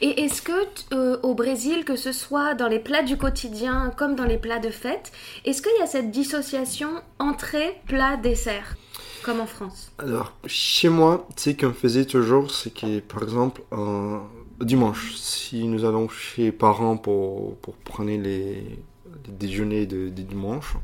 Et 0.00 0.24
est-ce 0.24 0.42
que 0.42 0.52
euh, 0.92 1.18
au 1.22 1.34
Brésil, 1.34 1.84
que 1.84 1.96
ce 1.96 2.12
soit 2.12 2.54
dans 2.54 2.68
les 2.68 2.78
plats 2.78 3.02
du 3.02 3.16
quotidien 3.16 3.92
comme 3.96 4.14
dans 4.14 4.24
les 4.24 4.38
plats 4.38 4.58
de 4.58 4.70
fête, 4.70 5.12
est-ce 5.44 5.62
qu'il 5.62 5.72
y 5.78 5.82
a 5.82 5.86
cette 5.86 6.10
dissociation 6.10 6.90
entrée, 7.18 7.80
plat, 7.86 8.16
dessert 8.16 8.76
comme 9.22 9.40
en 9.40 9.46
France? 9.46 9.92
Alors, 9.98 10.32
chez 10.46 10.88
moi, 10.88 11.26
ce 11.36 11.50
qu'on 11.50 11.72
faisait 11.72 12.04
toujours, 12.04 12.50
c'est 12.50 12.72
que, 12.72 13.00
par 13.00 13.22
exemple, 13.22 13.62
un 13.72 14.22
dimanche, 14.60 15.14
si 15.16 15.66
nous 15.66 15.84
allons 15.84 16.08
chez 16.08 16.52
parents 16.52 16.96
pour, 16.96 17.56
pour 17.56 17.74
prendre 17.74 18.10
les, 18.10 18.62
déjeuners 19.28 19.86
de, 19.86 20.08
dimanche, 20.08 20.76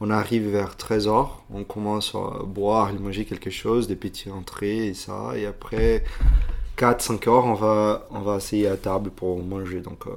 on 0.00 0.10
arrive 0.10 0.48
vers 0.48 0.76
13h, 0.76 1.28
on 1.52 1.64
commence 1.64 2.14
à 2.14 2.42
boire 2.44 2.90
et 2.90 2.98
manger 2.98 3.24
quelque 3.24 3.50
chose, 3.50 3.86
des 3.86 3.96
petits 3.96 4.30
entrées 4.30 4.88
et 4.88 4.94
ça, 4.94 5.32
et 5.36 5.46
après 5.46 6.04
4-5 6.82 7.28
heures, 7.28 7.46
on 7.46 7.54
va, 7.54 8.08
on 8.10 8.20
va 8.20 8.36
essayer 8.36 8.66
à 8.66 8.76
table 8.76 9.10
pour 9.10 9.40
manger. 9.42 9.80
Donc, 9.80 10.06
euh, 10.06 10.10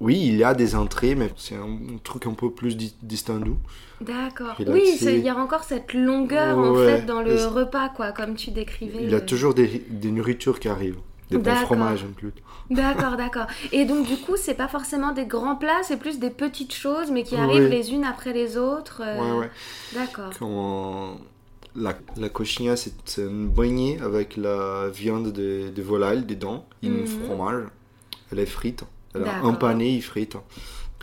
oui, 0.00 0.18
il 0.26 0.36
y 0.36 0.44
a 0.44 0.54
des 0.54 0.74
entrées, 0.74 1.14
mais 1.14 1.30
c'est 1.36 1.56
un, 1.56 1.98
truc 2.02 2.26
un 2.26 2.32
peu 2.32 2.50
plus 2.50 2.76
di 2.76 2.94
distingué. 3.02 3.52
D'accord. 4.00 4.54
Oui, 4.66 4.98
il 5.00 5.18
y 5.18 5.28
a 5.28 5.36
encore 5.36 5.64
cette 5.64 5.92
longueur 5.92 6.58
en 6.58 6.74
fait 6.74 7.02
dans 7.02 7.22
le 7.22 7.46
repas, 7.46 7.90
quoi, 7.90 8.12
comme 8.12 8.34
tu 8.34 8.50
décrivais. 8.50 9.00
Il 9.02 9.10
y 9.10 9.14
a 9.14 9.20
toujours 9.20 9.52
des, 9.54 9.84
des 9.88 10.10
nourritures 10.10 10.58
qui 10.58 10.68
arrivent. 10.68 11.00
Des 11.30 11.38
bons 11.38 11.54
fromages 11.56 12.04
en 12.04 12.12
plus. 12.12 12.32
D'accord, 12.70 13.16
d'accord. 13.18 13.46
Et 13.72 13.84
donc 13.84 14.06
du 14.06 14.16
coup, 14.16 14.36
c'est 14.36 14.54
pas 14.54 14.68
forcément 14.68 15.12
des 15.12 15.26
grands 15.26 15.56
plats, 15.56 15.82
c'est 15.82 15.96
plus 15.96 16.18
des 16.18 16.30
petites 16.30 16.74
choses, 16.74 17.10
mais 17.10 17.24
qui 17.24 17.36
arrivent 17.36 17.68
les 17.68 17.92
unes 17.92 18.04
après 18.04 18.32
les 18.32 18.56
autres. 18.56 19.02
Euh, 19.04 19.18
ouais, 19.18 19.38
ouais. 19.40 19.50
D'accord. 19.94 20.30
Quand 20.38 21.18
la, 21.76 21.98
la 22.16 22.28
cochina, 22.28 22.76
c'est 22.76 23.18
une 23.18 23.48
beignet 23.48 24.00
avec 24.00 24.36
la 24.36 24.88
viande 24.88 25.32
de, 25.32 25.70
de 25.70 25.82
volaille 25.82 26.24
dedans, 26.24 26.66
et 26.82 26.88
mm 26.88 27.06
fromage. 27.06 27.64
Elle 28.32 28.38
est 28.40 28.46
frite. 28.46 28.84
Elle 29.14 29.24
a 29.24 29.42
un 29.42 29.54
pané, 29.54 30.00
frite. 30.00 30.36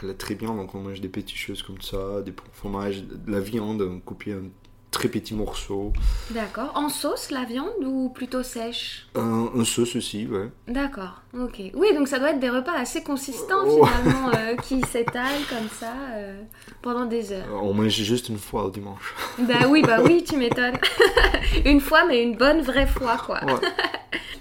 Elle 0.02 0.10
est 0.10 0.16
très 0.16 0.36
bien, 0.36 0.54
donc 0.54 0.76
on 0.76 0.82
mange 0.82 1.00
des 1.00 1.08
petites 1.08 1.38
choses 1.38 1.64
comme 1.64 1.82
ça, 1.82 2.22
des 2.22 2.34
fromages, 2.52 3.04
de 3.04 3.32
la 3.32 3.40
viande 3.40 4.02
coupée 4.04 4.34
en 4.34 4.50
très 4.94 5.10
petits 5.10 5.34
morceaux. 5.34 5.92
D'accord. 6.30 6.72
En 6.76 6.88
sauce, 6.88 7.32
la 7.32 7.44
viande 7.44 7.84
ou 7.84 8.10
plutôt 8.10 8.44
sèche 8.44 9.08
En 9.16 9.66
sauce 9.66 9.98
aussi, 9.98 10.28
ouais. 10.28 10.50
D'accord, 10.68 11.22
ok. 11.34 11.62
Oui, 11.74 11.88
donc 11.94 12.08
ça 12.08 12.20
doit 12.20 12.30
être 12.30 12.40
des 12.40 12.50
repas 12.50 12.74
assez 12.78 13.04
consistants 13.04 13.66
oh. 13.66 13.86
finalement, 13.86 14.30
euh, 14.30 14.56
qui 14.64 14.82
s'étalent 14.84 15.44
comme 15.50 15.68
ça 15.78 15.94
euh, 16.14 16.42
pendant 16.82 17.06
des 17.06 17.34
heures. 17.34 17.48
On 17.62 17.74
mange 17.74 17.90
juste 17.90 18.30
une 18.30 18.38
fois 18.38 18.66
au 18.66 18.70
dimanche. 18.70 19.14
Bah 19.40 19.68
oui, 19.68 19.82
bah 19.82 19.98
oui, 20.02 20.24
tu 20.24 20.38
m'étonnes. 20.38 20.78
une 21.66 21.82
fois, 21.82 22.06
mais 22.08 22.24
une 22.24 22.38
bonne 22.38 22.62
vraie 22.62 22.88
fois, 22.88 23.18
quoi. 23.18 23.42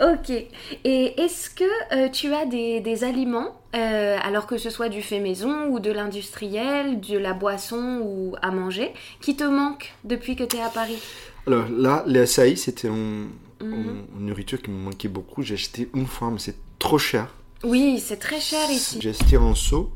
ok. 0.01 0.31
Et 0.85 1.21
est-ce 1.21 1.51
que 1.51 1.65
euh, 1.95 2.09
tu 2.11 2.33
as 2.33 2.45
des, 2.45 2.81
des 2.81 3.05
aliments 3.05 3.62
euh, 3.75 4.19
alors 4.23 4.47
que 4.47 4.59
ce 4.59 4.71
soit 4.71 4.89
du 4.89 5.03
fait 5.03 5.21
maison 5.21 5.69
ou 5.69 5.81
de 5.81 5.91
l'industriel, 5.91 7.01
de 7.01 7.17
la 7.17 7.33
boisson 7.33 8.01
ou 8.03 8.37
à 8.43 8.51
manger, 8.51 8.93
qui 9.21 9.35
te 9.35 9.45
manque 9.45 9.95
depuis 10.05 10.37
que 10.37 10.45
tu 10.45 10.57
es 10.57 10.61
à 10.61 10.69
Paris? 10.69 11.03
Alors 11.47 11.69
là, 11.71 12.05
les 12.07 12.21
açaïs, 12.21 12.63
c'était 12.63 12.91
mhm. 12.91 13.31
une, 13.61 14.05
nourriture 14.19 14.61
qui 14.61 14.71
me 14.71 14.79
manquait 14.79 15.09
beaucoup. 15.09 15.43
J'ai 15.43 15.55
acheté 15.55 15.89
une 15.95 16.07
fois, 16.07 16.31
mais 16.31 16.39
c'est 16.39 16.57
trop 16.79 16.99
cher. 16.99 17.35
Oui, 17.65 17.99
c'est 18.05 18.19
très 18.19 18.41
cher 18.41 18.71
ici. 18.71 18.99
J'ai 19.01 19.11
acheté 19.11 19.37
en 19.37 19.55
seau 19.55 19.91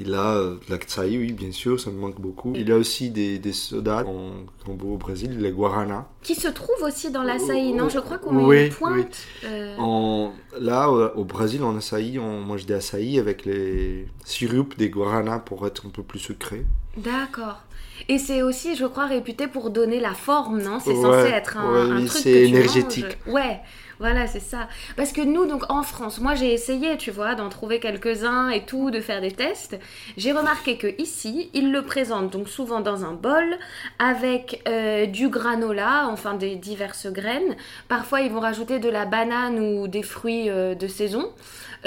il 0.00 0.14
a 0.14 0.36
euh, 0.36 0.56
l'Aktsai, 0.68 1.18
oui, 1.18 1.32
bien 1.32 1.50
sûr, 1.50 1.80
ça 1.80 1.90
me 1.90 1.98
manque 1.98 2.20
beaucoup. 2.20 2.52
Il 2.54 2.70
a 2.70 2.76
aussi 2.76 3.10
des, 3.10 3.38
des 3.38 3.52
sodas 3.52 4.04
qu'on 4.04 4.74
boit 4.74 4.92
au 4.92 4.96
Brésil, 4.96 5.38
les 5.38 5.50
guarana. 5.50 6.06
Qui 6.22 6.34
se 6.34 6.48
trouvent 6.48 6.82
aussi 6.82 7.10
dans 7.10 7.22
l'açaï, 7.24 7.72
non? 7.72 7.88
Je 7.88 7.98
crois 7.98 8.18
qu'on 8.18 8.32
met 8.32 8.66
une 8.66 8.72
pointe. 8.72 9.18
Oui. 9.42 9.48
Euh. 9.50 10.28
là, 10.60 10.88
au 10.90 11.24
Brésil, 11.24 11.62
en 11.64 11.76
açaï, 11.76 12.18
on 12.18 12.40
mange 12.40 12.66
des 12.66 12.74
açaïs 12.74 13.18
avec 13.18 13.44
les 13.44 14.06
sirupes 14.24 14.78
des 14.78 14.88
guarana 14.88 15.40
pour 15.40 15.66
être 15.66 15.86
un 15.86 15.90
peu 15.90 16.02
plus 16.02 16.20
sucré. 16.20 16.64
D'accord. 16.96 17.62
Et 18.08 18.18
c'est 18.18 18.42
aussi, 18.42 18.76
je 18.76 18.86
crois, 18.86 19.06
réputé 19.06 19.48
pour 19.48 19.70
donner 19.70 19.98
la 19.98 20.14
forme, 20.14 20.62
non? 20.62 20.78
C'est 20.78 20.94
censé 20.94 21.28
être 21.28 21.56
un, 21.56 21.96
un 21.96 22.04
truc 22.06 22.22
c'est 22.22 22.48
énergétique. 22.48 23.18
Ouais. 23.26 23.58
Voilà, 24.00 24.28
c'est 24.28 24.40
ça. 24.40 24.68
Parce 24.96 25.12
que 25.12 25.20
nous, 25.20 25.46
donc 25.46 25.64
en 25.70 25.82
France, 25.82 26.20
moi 26.20 26.34
j'ai 26.34 26.52
essayé, 26.52 26.96
tu 26.96 27.10
vois, 27.10 27.34
d'en 27.34 27.48
trouver 27.48 27.80
quelques-uns 27.80 28.48
et 28.48 28.64
tout, 28.64 28.90
de 28.90 29.00
faire 29.00 29.20
des 29.20 29.32
tests. 29.32 29.76
J'ai 30.16 30.32
remarqué 30.32 30.76
que 30.76 31.00
ici, 31.00 31.50
ils 31.52 31.72
le 31.72 31.82
présentent 31.82 32.32
donc 32.32 32.48
souvent 32.48 32.80
dans 32.80 33.04
un 33.04 33.12
bol 33.12 33.58
avec 33.98 34.62
euh, 34.68 35.06
du 35.06 35.28
granola, 35.28 36.08
enfin 36.10 36.34
des 36.34 36.54
diverses 36.54 37.08
graines. 37.08 37.56
Parfois, 37.88 38.20
ils 38.20 38.30
vont 38.30 38.40
rajouter 38.40 38.78
de 38.78 38.88
la 38.88 39.04
banane 39.04 39.58
ou 39.58 39.88
des 39.88 40.02
fruits 40.02 40.48
euh, 40.48 40.74
de 40.74 40.86
saison. 40.86 41.32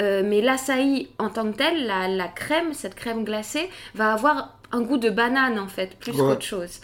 Euh, 0.00 0.22
mais 0.24 0.40
l'açaï 0.40 1.08
en 1.18 1.28
tant 1.28 1.50
que 1.50 1.56
tel, 1.56 1.86
la, 1.86 2.28
crème, 2.28 2.72
cette 2.72 2.94
crème 2.94 3.24
glacée, 3.24 3.68
va 3.94 4.12
avoir 4.12 4.58
un 4.70 4.80
goût 4.80 4.96
de 4.96 5.10
banane 5.10 5.58
en 5.58 5.68
fait, 5.68 5.98
plus 5.98 6.12
qu'autre 6.12 6.42
chose. 6.42 6.80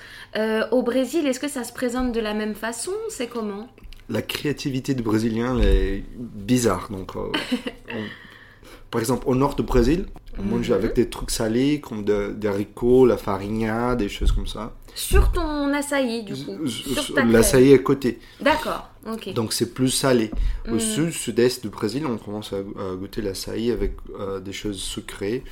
au 0.71 0.83
Brésil, 0.83 1.27
est-ce 1.27 1.41
que 1.41 1.49
ça 1.49 1.65
se 1.65 1.73
présente 1.73 2.13
de 2.13 2.21
la 2.21 2.35
même 2.35 2.55
façon? 2.55 2.93
C'est 3.09 3.29
comment? 3.29 3.69
La 4.09 4.23
créativité 4.23 4.95
du 4.95 5.03
Brésilien 5.03 5.59
est 5.61 6.05
bizarre. 6.17 6.89
Donc, 6.91 7.17
euh, 7.17 7.31
par 8.91 9.01
exemple, 9.01 9.25
au 9.27 9.35
nord 9.35 9.55
du 9.55 9.63
Brésil, 9.63 10.07
on 10.39 10.43
mange 10.43 10.69
mhm. 10.69 10.77
avec 10.77 10.95
des 10.95 11.09
trucs 11.09 11.31
salés 11.31 11.81
comme 11.81 12.05
des 12.05 12.49
haricots, 12.49 13.07
la 13.07 13.17
farinha, 13.17 13.97
des 13.97 14.09
choses 14.09 14.33
comme 14.33 14.47
ça. 14.47 14.75
Sur 14.95 15.31
ton 15.31 15.73
açaï, 15.73 16.25
du 16.25 16.35
coup 16.35 16.59
L'açaï 17.27 17.73
à 17.73 17.79
côté. 17.79 18.19
D'accord, 18.41 18.91
ok. 19.07 19.33
Donc 19.35 19.53
c'est 19.53 19.73
plus 19.75 19.91
salé. 19.91 20.31
Au 20.67 20.75
mhm. 20.75 20.81
sud, 20.81 21.11
sud-est 21.11 21.63
du 21.63 21.69
Brésil, 21.69 22.05
on 22.07 22.17
commence 22.17 22.53
à, 22.53 22.61
goûter 22.97 23.23
l'açaï 23.23 23.71
avec 23.71 23.97
euh, 24.19 24.41
des 24.41 24.53
choses 24.53 24.79
sucrées 24.79 25.45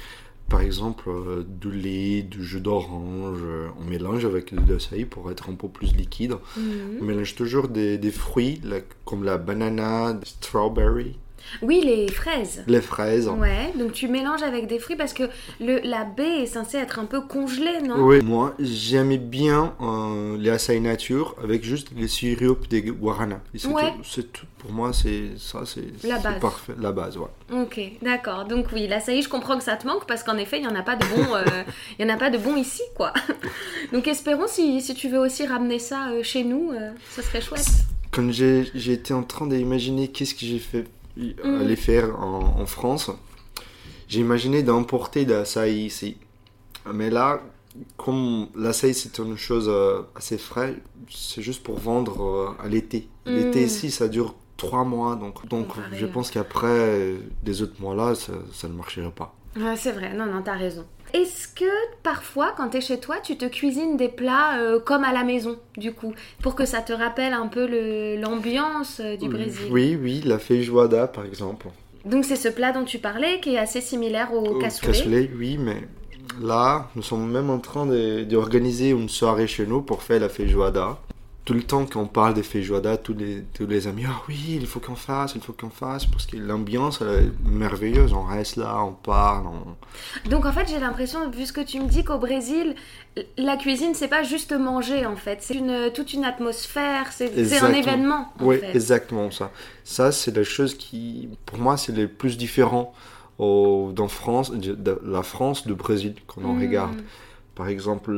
par 0.49 0.61
exemple 0.61 1.09
euh, 1.09 1.45
du 1.47 1.71
lait, 1.71 2.23
du 2.23 2.45
jus 2.45 2.61
d'orange, 2.61 3.41
euh, 3.43 3.69
on 3.81 3.85
mélange 3.85 4.25
avec 4.25 4.55
de 4.55 4.75
l'açaï 4.75 5.05
pour 5.05 5.31
être 5.31 5.51
un 5.51 5.55
peu 5.55 5.69
plus 5.69 5.95
liquide. 5.95 6.35
Mhm. 6.57 6.99
On 7.01 7.05
mélange 7.05 7.35
toujours 7.35 7.69
des, 7.69 7.99
des 7.99 8.11
fruits 8.13 8.61
comme 9.05 9.25
la 9.25 9.39
banana, 9.39 10.19
strawberry, 10.25 11.17
oui, 11.63 11.83
les 11.85 12.09
fraises. 12.09 12.65
Les 12.67 12.81
fraises. 12.81 13.29
Ouais, 13.29 13.73
donc 13.79 13.93
tu 13.93 14.09
mélanges 14.09 14.43
avec 14.43 14.67
des 14.67 14.79
fruits 14.79 14.97
parce 14.97 15.13
que 15.13 15.25
le, 15.61 15.81
la 15.85 16.05
baie 16.05 16.43
est 16.43 16.47
censée 16.47 16.79
être 16.79 16.99
un 16.99 17.05
peu 17.05 17.21
congelée, 17.21 17.81
non? 17.83 17.97
Oui, 18.05 18.23
moi 18.23 18.55
j'aimais 18.59 19.19
bien 19.19 19.75
euh, 19.81 20.37
les 20.39 20.51
açaï 20.51 20.81
nature 20.81 21.35
avec 21.43 21.65
juste 21.65 21.89
les 21.97 22.09
sirops 22.09 22.69
des 22.69 22.83
guarana. 22.83 23.41
C'est 23.55 24.33
tout, 24.33 24.47
pour 24.59 24.73
moi, 24.73 24.93
c'est 24.93 25.39
ça, 25.39 25.63
c'est 25.65 26.07
la 26.07 26.19
base. 26.19 26.41
parfait, 26.41 26.75
la 26.79 26.93
base, 26.93 27.17
ouais. 27.17 27.29
Ok, 27.53 27.81
d'accord. 28.03 28.45
Donc 28.47 28.67
oui, 28.73 28.87
l'açaï, 28.87 29.23
je 29.23 29.29
comprends 29.29 29.57
que 29.57 29.65
ça 29.65 29.77
te 29.77 29.87
manque 29.87 30.07
parce 30.07 30.23
qu'en 30.23 30.37
effet, 30.37 30.59
il 30.59 30.63
n'y 30.63 30.69
en 30.69 30.75
a 30.75 30.83
pas 30.83 30.97
de 30.97 31.05
bon, 31.07 31.35
euh, 31.35 31.45
il 31.99 32.07
y 32.07 32.11
en 32.11 32.15
a 32.15 32.19
pas 32.19 32.31
de 32.31 32.39
bon 32.39 32.57
ici, 32.57 32.83
quoi. 32.95 33.13
donc 33.93 34.09
espérons 34.09 34.49
si, 34.49 34.81
si, 34.81 34.95
tu 34.95 35.09
veux 35.09 35.19
aussi 35.19 35.47
ramener 35.47 35.79
ça 35.79 36.09
euh, 36.11 36.23
chez 36.23 36.45
nous, 36.45 36.73
ça 37.11 37.23
serait 37.23 37.41
chouette. 37.41 37.67
Quand 38.11 38.31
j'ai 38.31 38.93
été 38.93 39.13
en 39.13 39.23
train 39.23 39.47
d'imaginer 39.47 40.09
qu'est-ce 40.09 40.35
que 40.35 40.47
j'ai 40.47 40.59
fait 40.59 40.87
aller 41.19 41.75
mm. 41.75 41.77
faire 41.77 42.21
en, 42.21 42.67
France, 42.67 43.11
j'ai 44.09 44.21
imaginé 44.21 44.63
d'emporter 44.63 45.25
de 45.25 45.33
l'açaï 45.33 45.85
ici. 45.85 46.17
Mais 46.93 47.11
là, 47.11 47.41
comme 47.97 48.49
l'açaï 48.55 48.95
c'est 48.95 49.19
une 49.19 49.37
chose 49.37 49.69
euh, 49.69 50.03
assez 50.15 50.39
frais, 50.39 50.77
c'est 51.11 51.43
juste 51.43 51.63
pour 51.63 51.79
vendre 51.79 52.23
euh, 52.23 52.65
à 52.65 52.69
l'été. 52.69 53.09
L'été 53.27 53.63
mm. 53.63 53.67
ici, 53.67 53.91
ça 53.91 54.09
dure 54.09 54.35
trois 54.57 54.85
mois, 54.85 55.17
donc, 55.17 55.47
donc 55.49 55.69
je 55.93 56.07
pense 56.07 56.31
qu'après 56.31 57.15
des 57.43 57.63
autres 57.63 57.81
mois-là, 57.81 58.15
ça, 58.15 58.33
ça, 58.53 58.69
ne 58.69 58.73
marcherait 58.75 59.11
pas. 59.11 59.35
c'est 59.77 59.93
vrai, 59.93 60.15
non, 60.15 60.27
non, 60.27 60.43
t'as 60.43 60.57
raison. 60.57 60.87
Est-ce 61.17 61.49
que 61.49 61.65
parfois, 62.03 62.53
quand 62.57 62.69
tu 62.69 62.77
es 62.77 62.81
chez 62.83 63.01
toi, 63.01 63.17
tu 63.23 63.37
te 63.39 63.47
cuisines 63.47 63.97
des 63.97 64.09
plats 64.09 64.59
euh, 64.59 64.79
comme 64.79 65.03
à 65.03 65.13
la 65.15 65.25
maison, 65.25 65.57
du 65.79 65.93
coup, 65.93 66.13
pour 66.43 66.55
que 66.55 66.67
ça 66.67 66.83
te 66.83 66.93
rappelle 66.93 67.33
un 67.33 67.47
peu 67.47 67.65
l'ambiance 68.21 69.01
euh, 69.01 69.17
du 69.17 69.29
Brésil? 69.29 69.69
Oui, 69.71 69.99
oui, 70.01 70.21
la 70.27 70.39
feijoada, 70.39 71.07
par 71.07 71.25
exemple. 71.25 71.69
Donc 72.05 72.25
c'est 72.27 72.37
ce 72.37 72.49
plat 72.49 72.73
dont 72.73 72.85
tu 72.85 72.99
parlais, 72.99 73.41
qui 73.41 73.55
est 73.55 73.59
assez 73.59 73.81
similaire 73.81 74.33
au, 74.35 74.41
au 74.47 74.59
cassoulet? 74.59 74.93
cassoulet, 74.93 75.31
oui, 75.35 75.57
mais 75.59 75.83
là, 76.43 76.89
nous 76.95 77.03
sommes 77.03 77.31
même 77.31 77.49
en 77.51 77.61
train 77.61 77.87
d'organiser 77.87 78.91
une 78.91 79.09
soirée 79.09 79.47
chez 79.47 79.67
nous 79.67 79.81
pour 79.81 80.03
faire 80.03 80.21
la 80.21 80.29
feijoada 80.29 80.99
tout 81.47 81.55
le 81.55 81.63
temps 81.63 81.87
qu'on 81.87 82.07
parle 82.07 82.35
des 82.35 82.43
feijoada, 82.43 82.97
tous 82.97 83.15
les, 83.15 83.45
tous 83.55 83.69
les 83.69 83.87
amis, 83.87 84.03
ah 84.05 84.21
oui, 84.29 84.59
il 84.61 84.67
faut 84.67 84.81
qu'on 84.81 84.97
fasse, 84.97 85.37
il 85.37 85.41
faut 85.41 85.53
qu'on 85.53 85.71
fasse, 85.71 86.05
parce 86.05 86.27
que 86.27 86.37
l'ambiance 86.37 87.01
est 87.01 87.31
merveilleuse, 87.49 88.13
on 88.13 88.25
reste 88.25 88.57
là, 88.57 88.83
on 88.83 88.93
parle. 88.93 89.47
Donc 90.29 90.45
en 90.45 90.53
fait, 90.53 90.69
j'ai 90.69 90.81
l'impression, 90.81 91.31
vu 91.31 91.47
ce 91.47 91.53
que 91.53 91.61
tu 91.61 91.79
me 91.79 91.87
dis, 91.87 92.03
qu'au 92.03 92.19
Brésil, 92.19 92.75
la 93.39 93.57
cuisine, 93.57 93.95
c'est 93.95 94.09
pas 94.09 94.25
juste 94.25 94.53
manger 94.53 95.07
en 95.07 95.15
fait, 95.15 95.39
c'est 95.41 95.55
une, 95.55 95.93
toute 95.95 96.13
une 96.13 96.25
atmosphère, 96.25 97.13
c'est 97.13 97.63
un 97.63 97.73
événement. 97.73 98.33
oui, 98.41 98.59
exactement 98.75 99.31
ça. 99.31 99.53
Ça, 99.85 100.11
c'est 100.11 100.37
la 100.37 100.43
chose 100.43 100.75
qui, 100.75 101.29
pour 101.47 101.59
moi, 101.59 101.77
c'est 101.77 101.93
le 101.93 102.09
plus 102.09 102.37
différent 102.37 102.93
au, 103.39 103.93
dans 103.95 104.09
France, 104.09 104.51
de, 104.51 105.01
la 105.05 105.23
France 105.23 105.65
du 105.65 105.75
Brésil, 105.75 106.15
quand 106.27 106.41
on 106.45 106.55
hmm. 106.55 106.61
regarde. 106.61 106.97
Par 107.57 107.69
exemple, 107.69 108.15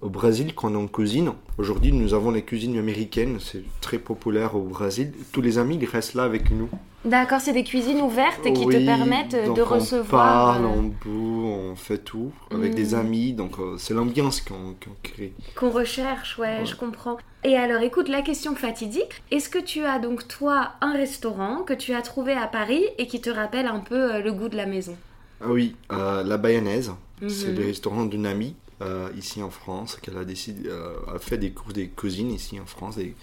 au 0.00 0.08
Brésil, 0.08 0.52
quand 0.52 0.74
on 0.74 0.88
cuisine, 0.88 1.32
aujourd'hui 1.58 1.92
nous 1.92 2.12
avons 2.12 2.32
les 2.32 2.42
cuisines 2.42 2.76
américaines, 2.76 3.38
c'est 3.38 3.62
très 3.80 3.98
populaire 3.98 4.56
au 4.56 4.62
Brésil. 4.62 5.12
Tous 5.30 5.40
les 5.40 5.58
amis, 5.58 5.78
ils 5.80 5.86
restent 5.86 6.14
là 6.14 6.24
avec 6.24 6.50
nous. 6.50 6.68
D'accord, 7.04 7.40
c'est 7.40 7.52
des 7.52 7.62
cuisines 7.62 8.00
ouvertes 8.00 8.42
qui 8.52 8.66
te 8.66 8.84
permettent 8.84 9.54
de 9.54 9.62
recevoir. 9.62 10.58
On 10.58 10.62
parle, 10.62 10.66
on 10.66 10.82
boue, 10.82 11.46
on 11.46 11.76
fait 11.76 11.98
tout 11.98 12.32
avec 12.50 12.74
des 12.74 12.96
mm. 12.96 12.98
amis, 12.98 13.32
donc 13.32 13.60
euh, 13.60 13.76
c'est 13.78 13.94
l'ambiance 13.94 14.40
qu'on 14.40 14.74
crée. 15.04 15.34
Qu'on 15.54 15.70
recherche, 15.70 16.36
ouais, 16.40 16.66
je 16.66 16.74
comprends. 16.74 17.16
Et 17.44 17.56
alors 17.56 17.82
écoute, 17.82 18.08
la 18.08 18.22
question 18.22 18.56
fatidique, 18.56 19.22
est-ce 19.30 19.48
que 19.48 19.60
tu 19.60 19.84
as 19.84 20.00
donc 20.00 20.26
toi 20.26 20.72
un 20.80 20.92
restaurant 20.92 21.62
que 21.62 21.74
tu 21.74 21.94
as 21.94 22.02
trouvé 22.02 22.32
à 22.32 22.48
Paris 22.48 22.84
et 22.98 23.06
qui 23.06 23.20
te 23.20 23.30
rappelle 23.30 23.66
un 23.66 23.80
peu 23.80 24.14
euh, 24.14 24.20
le 24.20 24.32
goût 24.32 24.48
de 24.48 24.56
la 24.56 24.66
maison? 24.66 24.96
Ah 25.40 25.46
oui, 25.48 25.76
euh, 25.92 26.24
la 26.24 26.36
Bayonnaise, 26.36 26.92
c'est 27.28 27.52
le 27.52 27.64
restaurant 27.64 28.04
d'une 28.04 28.26
amie 28.26 28.56
euh, 28.82 29.10
ici 29.16 29.42
en 29.42 29.50
France, 29.50 29.98
qu'elle 30.00 30.16
a 30.16 30.24
décidé, 30.24 30.68
euh, 30.68 30.94
a 31.14 31.18
fait 31.18 31.38
des 31.38 31.50
cours 31.50 31.72
de 31.72 31.84
cuisine 31.84 32.30
ici 32.30 32.58
en 32.60 32.66
France. 32.66 32.98
Et 32.98 33.14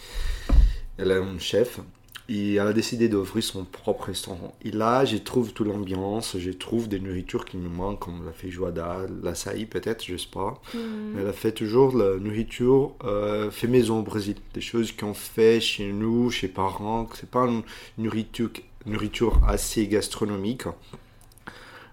elle 0.98 1.12
est 1.12 1.18
un 1.18 1.40
chef. 1.40 1.80
Et 2.30 2.56
elle 2.56 2.68
a 2.68 2.74
décidé 2.74 3.08
d'ouvrir 3.08 3.42
son 3.42 3.64
propre 3.64 4.06
restaurant. 4.06 4.54
Et 4.62 4.72
là, 4.72 5.06
j'y 5.06 5.22
trouve 5.22 5.54
toute 5.54 5.66
l'ambiance, 5.66 6.36
je 6.38 6.52
trouve 6.52 6.90
des 6.90 7.00
nourritures 7.00 7.46
qui 7.46 7.56
me 7.56 7.70
manquent, 7.70 8.00
comme 8.00 8.26
la 8.26 8.34
feijoada, 8.34 9.06
la 9.24 9.34
saï 9.34 9.66
peut-être, 9.66 10.04
je 10.06 10.18
sais 10.18 10.28
pas. 10.30 10.62
Mais 10.74 11.22
elle 11.22 11.28
a 11.28 11.34
fait 11.34 11.54
toujours 11.54 11.96
la 11.96 12.18
nourriture 12.18 12.96
euh, 13.06 13.50
fait 13.50 13.68
maison 13.68 14.00
au 14.00 14.04
Brésil. 14.04 14.36
Des 14.54 14.62
choses 14.62 14.92
qu'on 14.92 15.14
fait 15.14 15.62
chez 15.62 15.94
nous, 15.94 16.30
chez 16.30 16.50
parents. 16.50 17.08
C'est 17.14 17.32
pas 17.32 17.46
une 17.46 17.64
nourriture, 17.98 18.50
nourriture 18.86 19.40
assez 19.48 19.88
gastronomique. 19.88 20.64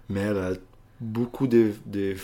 Mais 0.09 0.19
elle 0.19 0.37
a 0.37 0.51
beaucoup 0.99 1.47
de, 1.47 1.71
de, 1.85 2.15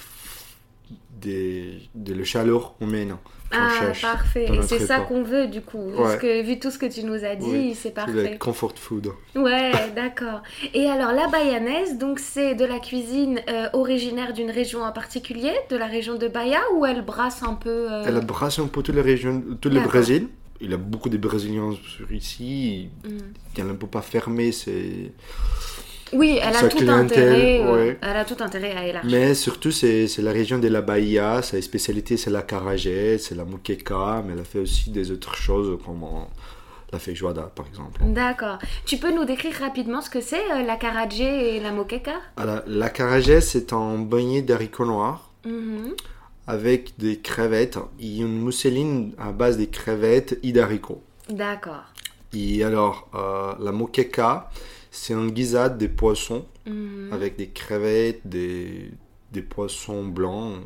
de, 1.22 1.74
de 1.96 2.14
la 2.14 2.24
chaleur 2.24 2.76
humaine. 2.82 3.16
Ah, 3.54 3.92
parfait. 4.02 4.46
Et 4.46 4.62
c'est 4.62 4.80
ça 4.80 5.02
qu'on 5.02 5.24
veut, 5.24 5.48
du 5.48 5.62
coup. 5.62 5.78
Ouais. 5.90 5.98
Parce 5.98 6.16
que, 6.18 6.42
vu 6.42 6.58
tout 6.58 6.72
ce 6.72 6.78
que 6.78 6.86
tu 6.86 7.04
nous 7.04 7.26
as 7.26 7.36
dit, 7.36 7.46
Oui, 7.50 7.76
c'est 7.76 7.92
parfait. 7.92 8.38
comfort 8.40 8.74
food. 8.78 9.10
Ouais, 9.36 9.72
d'accord. 9.94 10.42
Et 10.74 10.86
alors, 10.88 11.12
la 11.12 11.28
bayanaise, 11.28 11.98
donc 11.98 12.20
c'est 12.20 12.56
de 12.56 12.64
la 12.64 12.80
cuisine 12.80 13.42
euh, 13.50 13.68
originaire 13.74 14.32
d'une 14.32 14.52
région 14.52 14.84
en 14.84 14.92
particulier, 14.94 15.52
de 15.70 15.76
la 15.76 15.88
région 15.88 16.16
de 16.16 16.28
Bahia, 16.30 16.62
ou 16.76 16.86
elle 16.86 17.02
brasse 17.04 17.44
un 17.44 17.56
peu 17.56 17.92
euh, 17.92 18.04
Elle 18.08 18.16
a 18.16 18.22
brassé 18.22 18.62
un 18.62 18.68
peu 18.68 18.82
toutes 18.82 18.96
les 18.96 19.02
régions, 19.02 19.44
tout 19.60 19.70
le. 19.70 19.82
Brésil. 19.82 20.30
Il 20.64 20.70
y 20.70 20.74
a 20.74 20.78
beaucoup 20.78 21.10
de 21.10 21.18
Brésiliens 21.18 21.72
sur 21.72 22.12
ici. 22.12 22.88
Mm. 23.04 23.10
Il 23.58 23.66
ne 23.66 23.74
peut 23.74 23.88
pas 23.88 24.02
fermer. 24.04 24.52
C'est... 24.52 25.12
Oui, 26.14 26.40
elle 26.42 26.56
a 26.56 26.68
tout 26.68 26.90
intérêt. 26.90 27.62
euh, 27.62 27.74
ouais. 27.74 27.98
Elle 28.02 28.18
a 28.18 28.26
tout 28.26 28.36
intérêt 28.40 28.76
à 28.76 28.86
élargir. 28.86 29.12
Mais 29.12 29.34
surtout, 29.34 29.72
c'est, 29.72 30.08
c'est 30.08 30.22
la 30.22 30.32
région 30.32 30.58
de 30.60 30.68
la 30.68 30.82
Bahia. 30.82 31.42
Sa 31.42 31.62
spécialité, 31.62 32.18
c'est 32.18 32.30
la 32.30 32.42
carajé, 32.42 33.18
c'est 33.18 33.36
la 33.36 33.46
moqueca. 33.46 34.24
Mais 34.26 34.34
elle 34.34 34.40
a 34.40 34.44
fait 34.44 34.60
aussi 34.60 34.90
des 34.90 35.12
autres 35.12 35.36
choses 35.36 35.78
comme 35.86 36.04
euh, 36.04 36.24
la 36.92 37.00
feijoada, 37.00 37.44
par 37.56 37.66
exemple. 37.68 38.02
D'accord. 38.06 38.58
Tu 38.86 38.98
peux 38.98 39.14
nous 39.14 39.26
décrire 39.26 39.54
rapidement 39.60 40.02
ce 40.02 40.10
que 40.10 40.20
c'est 40.22 40.52
euh, 40.52 40.64
la 40.66 40.76
carajé 40.76 41.56
et 41.56 41.60
la 41.62 41.72
moqueca? 41.72 42.16
Alors, 42.38 42.62
la 42.68 42.90
carajé, 42.90 43.40
c'est 43.42 43.72
un 43.74 43.98
beignet 44.00 44.42
d'haricots 44.42 44.86
noirs 44.86 45.30
Mhm. 45.46 45.94
avec 46.48 46.94
des 47.00 47.18
crevettes 47.20 47.80
et 48.00 48.18
une 48.18 48.40
mousseline 48.40 49.14
à 49.18 49.32
base 49.32 49.58
des 49.58 49.68
crevettes 49.68 50.38
et 50.44 50.52
d'haricots. 50.52 51.02
D'accord. 51.30 51.86
Et 52.34 52.64
alors, 52.64 53.10
euh, 53.16 53.54
la 53.60 53.72
moqueca, 53.72 54.50
c'est 54.92 55.14
un 55.14 55.28
guisade 55.28 55.78
des 55.78 55.90
poissons 55.90 56.46
Mhm. 56.66 57.10
avec 57.12 57.38
des 57.38 57.50
crevettes, 57.50 58.22
des, 58.26 58.92
des 59.32 59.42
poissons 59.42 60.06
blancs. 60.06 60.58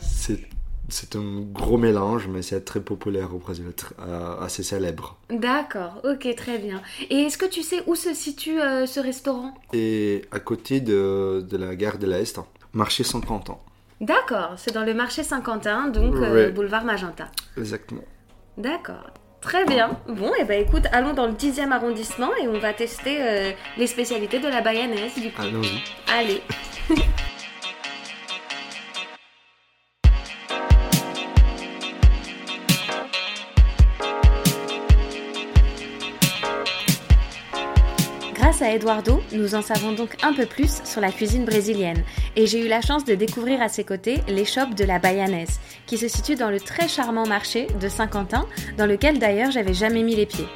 C'est, 0.00 0.40
c'est 0.88 1.16
un 1.16 1.40
gros 1.40 1.76
mélange, 1.76 2.28
mais 2.28 2.40
c'est 2.42 2.60
très 2.64 2.80
populaire 2.80 3.34
au 3.34 3.38
Brésil, 3.38 3.64
euh, 4.00 4.40
assez 4.40 4.62
célèbre. 4.62 5.16
D'accord, 5.28 6.00
ok, 6.04 6.34
très 6.36 6.58
bien. 6.58 6.80
Et 7.10 7.16
est-ce 7.22 7.36
que 7.36 7.46
tu 7.46 7.62
sais 7.62 7.82
où 7.86 7.94
se 7.96 8.14
situe 8.14 8.60
euh, 8.60 8.86
ce 8.86 9.00
restaurant? 9.00 9.54
Et 9.72 10.22
à 10.30 10.38
côté 10.40 10.80
de, 10.80 11.44
de 11.48 11.56
la 11.56 11.74
gare 11.74 11.98
de 11.98 12.06
l'Est, 12.06 12.38
marché 12.72 13.02
50 13.02 13.50
ans. 13.50 13.60
D'accord, 14.00 14.52
c'est 14.56 14.72
dans 14.72 14.84
le 14.84 14.94
marché 14.94 15.24
Saint-Quentin, 15.24 15.88
donc 15.88 16.14
euh, 16.14 16.50
boulevard 16.52 16.84
Magenta. 16.84 17.28
Exactement. 17.56 18.04
D'accord. 18.56 19.10
Très 19.48 19.64
bien. 19.64 19.98
Bon, 20.06 20.30
et 20.38 20.44
ben 20.44 20.60
écoute, 20.60 20.82
allons 20.92 21.14
dans 21.14 21.24
le 21.24 21.32
10e 21.32 21.72
arrondissement 21.72 22.28
et 22.36 22.46
on 22.48 22.58
va 22.58 22.74
tester 22.74 23.16
euh, 23.18 23.52
les 23.78 23.86
spécialités 23.86 24.40
de 24.40 24.48
la 24.48 24.60
bayanaise 24.60 25.14
du 25.14 25.30
coup. 25.30 25.40
Allons-y. 25.40 25.82
Allez. 26.06 26.42
Grâce 38.34 38.60
à 38.60 38.74
Eduardo, 38.74 39.22
nous 39.32 39.54
en 39.54 39.62
savons 39.62 39.92
donc 39.92 40.16
un 40.22 40.34
peu 40.34 40.44
plus 40.44 40.82
sur 40.84 41.00
la 41.00 41.10
cuisine 41.10 41.46
brésilienne 41.46 42.04
et 42.36 42.46
j'ai 42.46 42.64
eu 42.64 42.68
la 42.68 42.82
chance 42.82 43.06
de 43.06 43.14
découvrir 43.14 43.62
à 43.62 43.68
ses 43.68 43.84
côtés 43.84 44.18
l'échoppe 44.28 44.74
de 44.74 44.84
la 44.84 44.98
Bayanaise, 44.98 45.58
qui 45.88 45.98
se 45.98 46.06
situe 46.06 46.36
dans 46.36 46.50
le 46.50 46.60
très 46.60 46.86
charmant 46.86 47.26
marché 47.26 47.66
de 47.80 47.88
Saint-Quentin, 47.88 48.46
dans 48.76 48.86
lequel 48.86 49.18
d'ailleurs 49.18 49.50
j'avais 49.50 49.74
jamais 49.74 50.04
mis 50.04 50.14
les 50.14 50.26
pieds. 50.26 50.46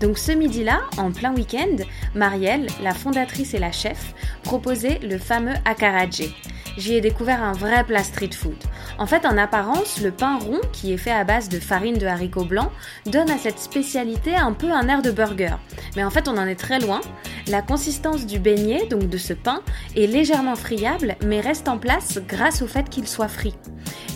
Donc 0.00 0.16
ce 0.16 0.32
midi-là, 0.32 0.80
en 0.96 1.10
plein 1.10 1.34
week-end, 1.34 1.76
Marielle, 2.14 2.68
la 2.82 2.94
fondatrice 2.94 3.52
et 3.52 3.58
la 3.58 3.72
chef, 3.72 4.14
proposait 4.42 4.98
le 5.02 5.18
fameux 5.18 5.52
acarajé. 5.66 6.34
J'y 6.78 6.94
ai 6.94 7.00
découvert 7.00 7.42
un 7.42 7.52
vrai 7.52 7.84
plat 7.84 8.02
street 8.02 8.30
food. 8.32 8.56
En 8.98 9.06
fait, 9.06 9.26
en 9.26 9.36
apparence, 9.36 10.00
le 10.00 10.12
pain 10.12 10.38
rond, 10.38 10.60
qui 10.72 10.92
est 10.92 10.96
fait 10.96 11.10
à 11.10 11.24
base 11.24 11.48
de 11.48 11.58
farine 11.58 11.98
de 11.98 12.06
haricots 12.06 12.44
blancs, 12.44 12.70
donne 13.06 13.30
à 13.30 13.38
cette 13.38 13.58
spécialité 13.58 14.34
un 14.34 14.52
peu 14.52 14.70
un 14.70 14.88
air 14.88 15.02
de 15.02 15.10
burger. 15.10 15.56
Mais 15.96 16.04
en 16.04 16.10
fait, 16.10 16.28
on 16.28 16.38
en 16.38 16.46
est 16.46 16.58
très 16.58 16.78
loin. 16.78 17.00
La 17.48 17.60
consistance 17.60 18.24
du 18.24 18.38
beignet, 18.38 18.86
donc 18.86 19.08
de 19.08 19.18
ce 19.18 19.34
pain, 19.34 19.62
est 19.96 20.06
légèrement 20.06 20.56
friable, 20.56 21.16
mais 21.24 21.40
reste 21.40 21.68
en 21.68 21.76
place 21.76 22.20
grâce 22.26 22.62
au 22.62 22.66
fait 22.66 22.88
qu'il 22.88 23.08
soit 23.08 23.28
frit. 23.28 23.56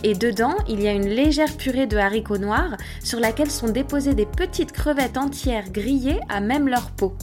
Et 0.07 0.15
dedans, 0.15 0.55
il 0.69 0.83
y 0.83 0.87
a 0.87 0.93
une 0.93 1.09
légère 1.09 1.57
purée 1.57 1.87
de 1.87 1.97
haricots 1.97 2.37
noirs 2.37 2.77
sur 3.03 3.21
laquelle 3.21 3.51
sont 3.51 3.71
déposées 3.71 4.13
des 4.13 4.27
petites 4.27 4.71
crevettes 4.71 5.17
entières 5.17 5.71
grillées 5.71 6.21
à 6.29 6.41
même 6.41 6.69
leur 6.69 6.91
peau. 6.91 7.17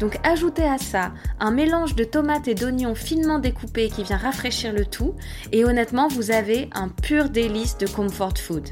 Donc 0.00 0.18
ajoutez 0.24 0.64
à 0.64 0.78
ça 0.78 1.12
un 1.38 1.50
mélange 1.50 1.94
de 1.94 2.04
tomates 2.04 2.48
et 2.48 2.54
d'oignons 2.54 2.94
finement 2.94 3.38
découpés 3.38 3.90
qui 3.90 4.02
vient 4.02 4.16
rafraîchir 4.16 4.72
le 4.72 4.86
tout 4.86 5.14
et 5.52 5.64
honnêtement 5.64 6.08
vous 6.08 6.30
avez 6.30 6.70
un 6.72 6.88
pur 6.88 7.28
délice 7.28 7.76
de 7.76 7.86
comfort 7.86 8.38
food. 8.38 8.66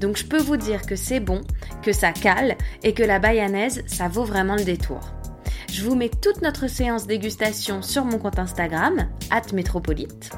Donc 0.00 0.18
je 0.18 0.26
peux 0.26 0.40
vous 0.40 0.58
dire 0.58 0.82
que 0.82 0.94
c'est 0.94 1.18
bon, 1.18 1.40
que 1.82 1.92
ça 1.92 2.12
cale 2.12 2.56
et 2.82 2.92
que 2.92 3.02
la 3.02 3.18
bayanaise 3.18 3.82
ça 3.86 4.08
vaut 4.08 4.24
vraiment 4.24 4.54
le 4.54 4.64
détour. 4.64 5.17
Je 5.70 5.84
vous 5.84 5.94
mets 5.94 6.08
toute 6.08 6.40
notre 6.42 6.66
séance 6.66 7.06
dégustation 7.06 7.82
sur 7.82 8.04
mon 8.04 8.18
compte 8.18 8.38
Instagram, 8.38 9.08
métropolite. 9.52 10.30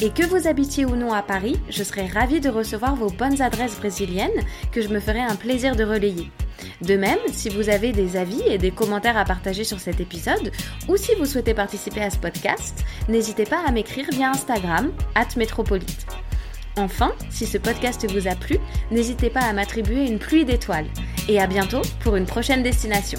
Et 0.00 0.10
que 0.10 0.24
vous 0.24 0.46
habitiez 0.46 0.84
ou 0.84 0.96
non 0.96 1.12
à 1.12 1.22
Paris, 1.22 1.60
je 1.68 1.82
serais 1.82 2.06
ravie 2.06 2.40
de 2.40 2.48
recevoir 2.48 2.94
vos 2.94 3.10
bonnes 3.10 3.42
adresses 3.42 3.76
brésiliennes 3.76 4.30
que 4.72 4.80
je 4.80 4.88
me 4.88 5.00
ferai 5.00 5.20
un 5.20 5.34
plaisir 5.34 5.76
de 5.76 5.84
relayer. 5.84 6.30
De 6.82 6.96
même, 6.96 7.18
si 7.32 7.48
vous 7.48 7.68
avez 7.68 7.92
des 7.92 8.16
avis 8.16 8.42
et 8.46 8.58
des 8.58 8.70
commentaires 8.70 9.16
à 9.16 9.24
partager 9.24 9.64
sur 9.64 9.80
cet 9.80 10.00
épisode, 10.00 10.52
ou 10.88 10.96
si 10.96 11.14
vous 11.16 11.26
souhaitez 11.26 11.52
participer 11.52 12.02
à 12.02 12.10
ce 12.10 12.18
podcast, 12.18 12.84
n'hésitez 13.08 13.44
pas 13.44 13.62
à 13.66 13.72
m'écrire 13.72 14.06
via 14.12 14.30
Instagram, 14.30 14.92
métropolite. 15.36 16.06
Enfin, 16.76 17.12
si 17.28 17.46
ce 17.46 17.58
podcast 17.58 18.08
vous 18.10 18.28
a 18.28 18.36
plu, 18.36 18.58
n'hésitez 18.90 19.30
pas 19.30 19.42
à 19.42 19.52
m'attribuer 19.52 20.06
une 20.06 20.18
pluie 20.18 20.44
d'étoiles. 20.44 20.86
Et 21.28 21.40
à 21.40 21.46
bientôt 21.46 21.82
pour 22.02 22.16
une 22.16 22.26
prochaine 22.26 22.62
destination. 22.62 23.18